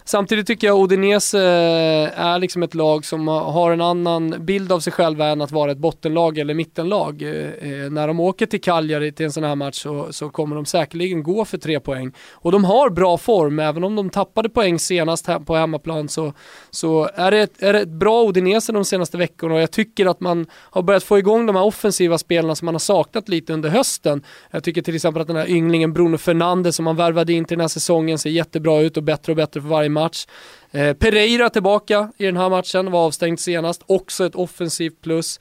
Samtidigt 0.08 0.48
tycker 0.48 0.67
jag 0.67 0.80
Odinese 0.80 1.38
eh, 1.38 2.20
är 2.20 2.39
liksom 2.39 2.63
ett 2.63 2.76
lag 2.76 3.06
som 3.06 3.28
har 3.28 3.72
en 3.72 3.82
annan 3.82 4.46
bild 4.46 4.72
av 4.72 4.80
sig 4.80 4.93
själva 4.93 5.28
än 5.28 5.41
att 5.41 5.52
vara 5.52 5.72
ett 5.72 5.78
bottenlag 5.78 6.38
eller 6.38 6.54
mittenlag. 6.54 7.22
Eh, 7.22 7.30
eh, 7.30 7.89
när 7.89 8.08
de 8.08 8.20
åker 8.20 8.46
till 8.46 8.62
Cagliari 8.62 9.12
till 9.12 9.26
en 9.26 9.32
sån 9.32 9.43
här 9.43 9.56
match 9.56 9.76
så, 9.76 10.08
så 10.13 10.30
kommer 10.30 10.56
de 10.56 10.65
säkerligen 10.65 11.24
gå 11.24 11.46
för 11.46 11.58
tre 11.58 11.80
poäng. 11.80 12.12
Och 12.32 12.52
de 12.52 12.63
har 12.63 12.89
bra 12.89 13.17
form, 13.17 13.60
även 13.60 13.84
om 13.84 13.96
de 13.96 14.10
tappade 14.10 14.50
poäng 14.50 14.80
senast 14.80 15.30
på 15.46 15.56
hemmaplan 15.56 16.10
så, 16.10 16.34
så 16.70 17.10
är, 17.15 17.32
det 17.32 17.39
ett, 17.39 17.63
är 17.63 17.74
det 17.74 17.80
ett 17.80 17.88
bra 17.88 18.24
Odinese 18.24 18.72
de 18.72 18.86
senaste 18.86 19.17
veckorna 19.17 19.54
och 19.56 19.62
jag 19.62 19.72
tycker 19.72 20.06
att 20.06 20.20
man 20.20 20.46
har 20.54 20.82
börjat 20.82 21.04
få 21.04 21.20
igång 21.20 21.46
de 21.46 21.56
här 21.56 21.63
offensiva 21.63 22.17
spelarna 22.17 22.56
som 22.56 22.65
man 22.65 22.76
har 22.76 22.80
saknat 22.80 23.30
lite 23.30 23.54
under 23.54 23.70
hösten. 23.70 24.24
Jag 24.52 24.63
tycker 24.63 24.82
till 24.82 24.96
exempel 24.96 25.22
att 25.22 25.28
den 25.28 25.38
här 25.38 25.50
ynglingen 25.50 25.93
Bruno 25.93 26.17
Fernandes 26.17 26.76
som 26.76 26.86
man 26.86 26.96
värvade 26.96 27.34
in 27.34 27.46
till 27.46 27.58
den 27.58 27.63
här 27.63 27.67
säsongen 27.67 28.17
ser 28.17 28.30
jättebra 28.30 28.82
ut 28.82 28.98
och 28.98 29.04
bättre 29.04 29.32
och 29.32 29.36
bättre 29.36 29.62
för 29.62 29.67
varje 29.67 29.97
match. 30.00 30.26
Eh, 30.72 30.94
Pereira 30.94 31.50
tillbaka 31.50 32.12
i 32.18 32.26
den 32.26 32.38
här 32.38 32.50
matchen, 32.50 32.92
var 32.92 33.06
avstängd 33.06 33.40
senast, 33.40 33.84
också 33.86 34.26
ett 34.26 34.36
offensivt 34.36 35.02
plus. 35.02 35.40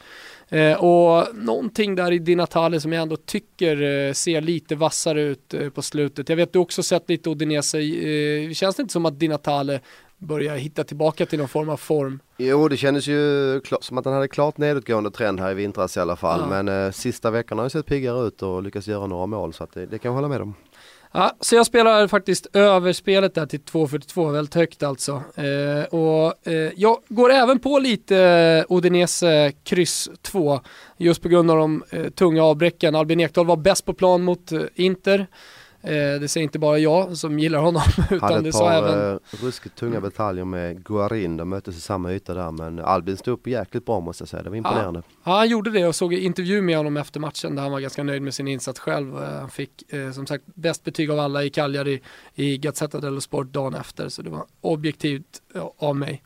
Eh, 0.48 0.84
och 0.84 1.34
någonting 1.34 1.94
där 1.94 2.12
i 2.12 2.18
Di 2.18 2.34
Natale 2.34 2.80
som 2.80 2.92
jag 2.92 3.02
ändå 3.02 3.16
tycker 3.16 3.82
eh, 3.82 4.12
ser 4.12 4.40
lite 4.40 4.74
vassare 4.74 5.22
ut 5.22 5.54
eh, 5.54 5.68
på 5.68 5.82
slutet. 5.82 6.28
Jag 6.28 6.36
vet 6.36 6.52
du 6.52 6.58
också 6.58 6.82
sett 6.82 7.08
lite 7.08 7.30
Udinese, 7.30 7.78
eh, 7.78 8.52
känns 8.52 8.76
det 8.76 8.82
inte 8.82 8.92
som 8.92 9.06
att 9.06 9.18
Di 9.20 9.28
Natale 9.28 9.80
börjar 10.18 10.56
hitta 10.56 10.84
tillbaka 10.84 11.26
till 11.26 11.38
någon 11.38 11.48
form 11.48 11.68
av 11.68 11.76
form? 11.76 12.20
Jo 12.36 12.68
det 12.68 12.76
kändes 12.76 13.06
ju 13.06 13.60
som 13.80 13.98
att 13.98 14.04
han 14.04 14.14
hade 14.14 14.28
klart 14.28 14.58
nedåtgående 14.58 15.10
trend 15.10 15.40
här 15.40 15.50
i 15.50 15.54
vintras 15.54 15.96
i 15.96 16.00
alla 16.00 16.16
fall. 16.16 16.40
Ja. 16.40 16.62
Men 16.62 16.86
eh, 16.86 16.92
sista 16.92 17.30
veckan 17.30 17.58
har 17.58 17.66
ju 17.66 17.70
sett 17.70 17.86
piggare 17.86 18.26
ut 18.26 18.42
och 18.42 18.62
lyckats 18.62 18.88
göra 18.88 19.06
några 19.06 19.26
mål 19.26 19.52
så 19.52 19.64
att 19.64 19.72
det, 19.72 19.86
det 19.86 19.98
kan 19.98 20.08
jag 20.08 20.14
hålla 20.14 20.28
med 20.28 20.40
om. 20.42 20.54
Ja, 21.12 21.36
så 21.40 21.54
jag 21.54 21.66
spelar 21.66 22.08
faktiskt 22.08 22.46
överspelet 22.52 23.34
där 23.34 23.46
till 23.46 23.60
2.42, 23.60 24.32
väldigt 24.32 24.54
högt 24.54 24.82
alltså. 24.82 25.22
Eh, 25.34 25.84
och 25.84 26.48
eh, 26.48 26.72
jag 26.76 26.98
går 27.08 27.32
även 27.32 27.58
på 27.58 27.78
lite 27.78 28.16
eh, 28.18 28.72
Odinese 28.72 29.22
eh, 29.22 29.52
kryss 29.64 30.08
2, 30.22 30.60
just 30.96 31.22
på 31.22 31.28
grund 31.28 31.50
av 31.50 31.56
de 31.56 31.84
eh, 31.90 32.08
tunga 32.08 32.42
avbräcken. 32.42 32.94
Albin 32.94 33.20
Ekdal 33.20 33.46
var 33.46 33.56
bäst 33.56 33.84
på 33.84 33.92
plan 33.92 34.22
mot 34.22 34.52
eh, 34.52 34.60
Inter. 34.74 35.26
Eh, 35.86 36.20
det 36.20 36.28
säger 36.28 36.44
inte 36.44 36.58
bara 36.58 36.78
jag 36.78 37.16
som 37.16 37.38
gillar 37.38 37.58
honom. 37.58 37.82
Utan 38.10 38.20
Hade 38.32 38.40
det 38.42 38.52
sa 38.52 38.58
par 38.58 38.72
även... 38.72 39.12
eh, 39.14 39.18
ruskigt 39.42 39.76
tunga 39.76 40.00
bataljer 40.00 40.44
med 40.44 40.84
Guarin. 40.84 41.36
De 41.36 41.48
möttes 41.48 41.76
i 41.76 41.80
samma 41.80 42.12
yta 42.12 42.34
där 42.34 42.50
men 42.50 42.78
Albin 42.78 43.16
stod 43.16 43.34
upp 43.34 43.46
jäkligt 43.46 43.86
bra 43.86 44.00
måste 44.00 44.22
jag 44.22 44.28
säga. 44.28 44.42
Det 44.42 44.50
var 44.50 44.56
imponerande. 44.56 45.02
Ja, 45.24 45.36
han 45.36 45.48
gjorde 45.48 45.70
det 45.70 45.86
och 45.86 45.94
såg 45.94 46.12
intervju 46.12 46.62
med 46.62 46.76
honom 46.76 46.96
efter 46.96 47.20
matchen 47.20 47.54
där 47.56 47.62
han 47.62 47.72
var 47.72 47.80
ganska 47.80 48.02
nöjd 48.02 48.22
med 48.22 48.34
sin 48.34 48.48
insats 48.48 48.80
själv. 48.80 49.22
Eh, 49.22 49.30
Han 49.40 49.50
fick 49.50 49.92
eh, 49.92 50.12
som 50.12 50.26
sagt 50.26 50.44
bäst 50.54 50.84
betyg 50.84 51.10
av 51.10 51.18
alla 51.20 51.44
i 51.44 51.50
Cagliari 51.50 52.02
i 52.34 52.58
Gazzetta 52.58 53.00
dello 53.00 53.20
Sport 53.20 53.46
dagen 53.52 53.74
efter 53.74 54.08
så 54.08 54.22
det 54.22 54.30
var 54.30 54.44
objektivt 54.60 55.42
av 55.78 55.96
mig. 55.96 56.22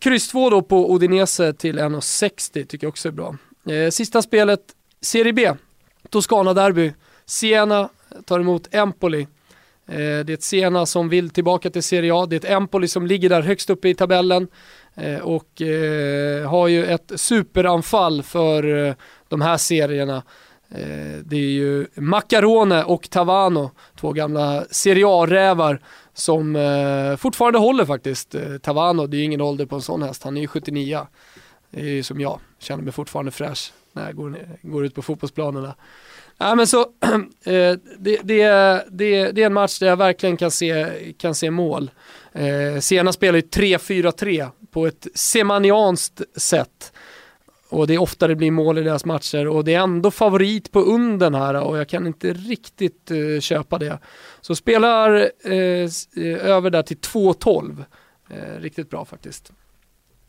Kryss 0.00 0.28
2 0.28 0.50
då 0.50 0.62
på 0.62 0.90
Odinese 0.92 1.52
till 1.52 1.78
1,60 1.78 2.64
tycker 2.66 2.86
jag 2.86 2.88
också 2.88 3.08
är 3.08 3.12
bra. 3.12 3.36
Eh, 3.68 3.90
sista 3.90 4.22
spelet, 4.22 4.60
Serie 5.00 5.32
B, 5.32 5.52
Toscana 6.10 6.54
Derby. 6.54 6.92
Siena 7.28 7.88
tar 8.24 8.40
emot 8.40 8.74
Empoli. 8.74 9.26
Eh, 9.88 9.96
det 9.96 10.28
är 10.28 10.30
ett 10.30 10.42
sena 10.42 10.86
som 10.86 11.08
vill 11.08 11.30
tillbaka 11.30 11.70
till 11.70 11.82
Serie 11.82 12.14
A. 12.14 12.26
Det 12.26 12.36
är 12.36 12.38
ett 12.38 12.56
Empoli 12.56 12.88
som 12.88 13.06
ligger 13.06 13.28
där 13.28 13.42
högst 13.42 13.70
uppe 13.70 13.88
i 13.88 13.94
tabellen 13.94 14.48
eh, 14.94 15.18
och 15.18 15.62
eh, 15.62 16.50
har 16.50 16.68
ju 16.68 16.84
ett 16.84 17.12
superanfall 17.16 18.22
för 18.22 18.94
de 19.28 19.40
här 19.40 19.56
serierna. 19.56 20.22
Det 21.24 21.36
är 21.36 21.50
ju 21.50 21.86
Macarone 21.94 22.84
och 22.84 23.10
Tavano, 23.10 23.70
två 24.00 24.12
gamla 24.12 24.64
Serie 24.70 25.04
A-rävar 25.06 25.80
som 26.14 26.58
fortfarande 27.18 27.58
håller 27.58 27.84
faktiskt. 27.84 28.34
Tavano, 28.62 29.06
det 29.06 29.16
är 29.16 29.18
ju 29.18 29.24
ingen 29.24 29.40
ålder 29.40 29.66
på 29.66 29.74
en 29.74 29.82
sån 29.82 30.02
häst, 30.02 30.22
han 30.22 30.36
är 30.36 30.40
ju 30.40 30.46
79. 30.46 31.06
Det 31.70 31.80
är 31.80 31.84
ju 31.84 32.02
som 32.02 32.20
jag, 32.20 32.40
känner 32.58 32.82
mig 32.82 32.92
fortfarande 32.92 33.30
fräsch 33.30 33.72
när 33.92 34.06
jag 34.06 34.16
går, 34.16 34.38
går 34.62 34.84
ut 34.84 34.94
på 34.94 35.02
fotbollsplanerna. 35.02 35.74
Ja, 36.38 36.54
men 36.54 36.66
så, 36.66 36.80
eh, 37.44 37.74
det, 37.98 38.20
det, 38.22 38.40
är- 38.42 38.84
det, 38.90 39.32
det 39.32 39.42
är 39.42 39.46
en 39.46 39.52
match 39.52 39.78
där 39.78 39.86
jag 39.86 39.96
verkligen 39.96 40.36
kan 40.36 40.50
se, 40.50 40.86
kan 41.18 41.34
se 41.34 41.50
mål. 41.50 41.90
Eh, 42.32 42.80
Siena 42.80 43.12
spelar 43.12 43.36
ju 43.38 43.42
3-4-3 43.42 44.50
på 44.70 44.86
ett 44.86 45.06
semanianskt 45.14 46.22
sätt. 46.36 46.92
Och 47.68 47.86
det 47.86 47.94
är 47.94 47.98
ofta 47.98 48.28
det 48.28 48.34
blir 48.34 48.50
mål 48.50 48.78
i 48.78 48.82
deras 48.82 49.04
matcher 49.04 49.46
och 49.48 49.64
det 49.64 49.74
är 49.74 49.80
ändå 49.80 50.10
favorit 50.10 50.72
på 50.72 50.80
unden 50.80 51.34
här 51.34 51.54
och 51.54 51.78
jag 51.78 51.88
kan 51.88 52.06
inte 52.06 52.32
riktigt 52.32 53.10
uh, 53.10 53.40
köpa 53.40 53.78
det. 53.78 53.98
Så 54.40 54.54
spelar 54.54 55.10
uh, 55.46 55.90
över 56.42 56.70
där 56.70 56.82
till 56.82 56.96
2-12. 56.96 57.84
Uh, 58.30 58.60
riktigt 58.60 58.90
bra 58.90 59.04
faktiskt. 59.04 59.52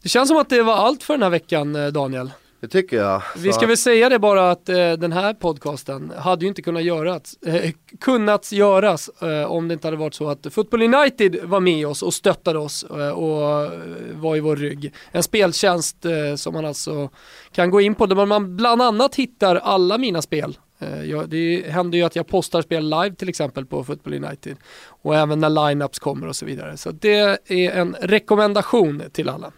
Det 0.03 0.09
känns 0.09 0.29
som 0.29 0.37
att 0.37 0.49
det 0.49 0.63
var 0.63 0.75
allt 0.75 1.03
för 1.03 1.13
den 1.13 1.23
här 1.23 1.29
veckan 1.29 1.93
Daniel. 1.93 2.31
Det 2.59 2.67
tycker 2.67 2.97
jag. 2.97 3.21
Vi 3.37 3.47
Så 3.51 3.53
ska 3.53 3.65
att- 3.65 3.69
väl 3.69 3.77
säga 3.77 4.09
det 4.09 4.19
bara 4.19 4.51
att 4.51 4.69
eh, 4.69 4.91
den 4.91 5.11
här 5.11 5.33
podcasten 5.33 6.13
hade 6.17 6.41
ju 6.45 6.49
inte 6.49 6.61
kunnat 6.61 6.83
göras, 6.83 7.37
eh, 7.45 7.71
kunnat 7.99 8.51
göras 8.51 9.09
eh, 9.21 9.43
om 9.51 9.67
det 9.67 9.73
inte 9.73 9.87
hade 9.87 9.97
varit 9.97 10.13
så 10.13 10.29
att 10.29 10.47
Football 10.53 10.81
United 10.81 11.39
var 11.43 11.59
med 11.59 11.87
oss 11.87 12.03
och 12.03 12.13
stöttade 12.13 12.59
oss 12.59 12.83
eh, 12.83 13.09
och 13.09 13.63
eh, 13.63 13.71
var 14.13 14.35
i 14.35 14.39
vår 14.39 14.55
rygg. 14.55 14.93
En 15.11 15.23
speltjänst 15.23 16.05
eh, 16.05 16.35
som 16.35 16.53
man 16.53 16.65
alltså 16.65 17.09
kan 17.51 17.69
gå 17.69 17.81
in 17.81 17.95
på 17.95 18.05
där 18.05 18.25
man 18.25 18.55
bland 18.57 18.81
annat 18.81 19.15
hittar 19.15 19.55
alla 19.55 19.97
mina 19.97 20.21
spel. 20.21 20.57
Jag, 21.05 21.29
det 21.29 21.65
händer 21.69 21.97
ju 21.97 22.03
att 22.03 22.15
jag 22.15 22.27
postar 22.27 22.61
spel 22.61 22.89
live 22.89 23.15
till 23.15 23.29
exempel 23.29 23.65
på 23.65 23.83
Football 23.83 24.13
United 24.13 24.57
och 24.87 25.15
även 25.15 25.39
när 25.39 25.49
lineups 25.69 25.99
kommer 25.99 26.27
och 26.27 26.35
så 26.35 26.45
vidare. 26.45 26.77
Så 26.77 26.91
det 26.91 27.15
är 27.47 27.71
en 27.71 27.95
rekommendation 28.01 29.03
till 29.11 29.29
alla 29.29 29.51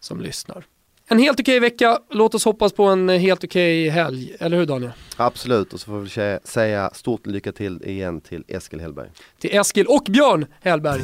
som 0.00 0.20
lyssnar. 0.20 0.64
En 1.08 1.18
helt 1.18 1.40
okej 1.40 1.60
vecka, 1.60 1.98
låt 2.10 2.34
oss 2.34 2.44
hoppas 2.44 2.72
på 2.72 2.84
en 2.84 3.08
helt 3.08 3.44
okej 3.44 3.88
helg, 3.88 4.36
eller 4.38 4.56
hur 4.56 4.66
Daniel? 4.66 4.92
Absolut, 5.16 5.72
och 5.72 5.80
så 5.80 5.86
får 5.86 6.00
vi 6.00 6.38
säga 6.44 6.90
stort 6.94 7.26
lycka 7.26 7.52
till 7.52 7.82
igen 7.84 8.20
till 8.20 8.44
Eskil 8.48 8.80
Hellberg. 8.80 9.08
Till 9.40 9.50
Eskil 9.56 9.86
och 9.86 10.02
Björn 10.08 10.46
Hellberg. 10.60 11.00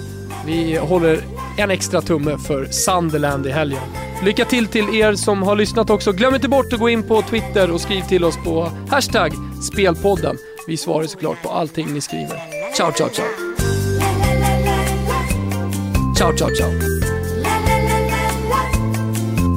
Vi 0.46 0.76
håller 0.76 1.24
en 1.58 1.70
extra 1.70 2.00
tumme 2.00 2.38
för 2.38 2.64
Sunderland 2.64 3.46
i 3.46 3.50
helgen. 3.50 3.82
Lycka 4.24 4.44
till 4.44 4.66
till 4.66 4.94
er 4.94 5.14
som 5.14 5.42
har 5.42 5.56
lyssnat 5.56 5.90
också. 5.90 6.12
Glöm 6.12 6.34
inte 6.34 6.48
bort 6.48 6.72
att 6.72 6.80
gå 6.80 6.88
in 6.88 7.02
på 7.02 7.22
Twitter 7.22 7.70
och 7.70 7.80
skriv 7.80 8.02
till 8.02 8.24
oss 8.24 8.36
på 8.44 8.72
hashtag 8.88 9.32
spelpodden. 9.72 10.36
Vi 10.66 10.76
svarar 10.76 11.06
såklart 11.06 11.42
på 11.42 11.48
allting 11.48 11.94
ni 11.94 12.00
skriver. 12.00 12.38
Ciao, 12.76 12.92
ciao, 12.92 13.08
ciao. 13.08 13.26
Ciao, 16.16 16.36
ciao, 16.36 16.48
ciao. 16.54 17.01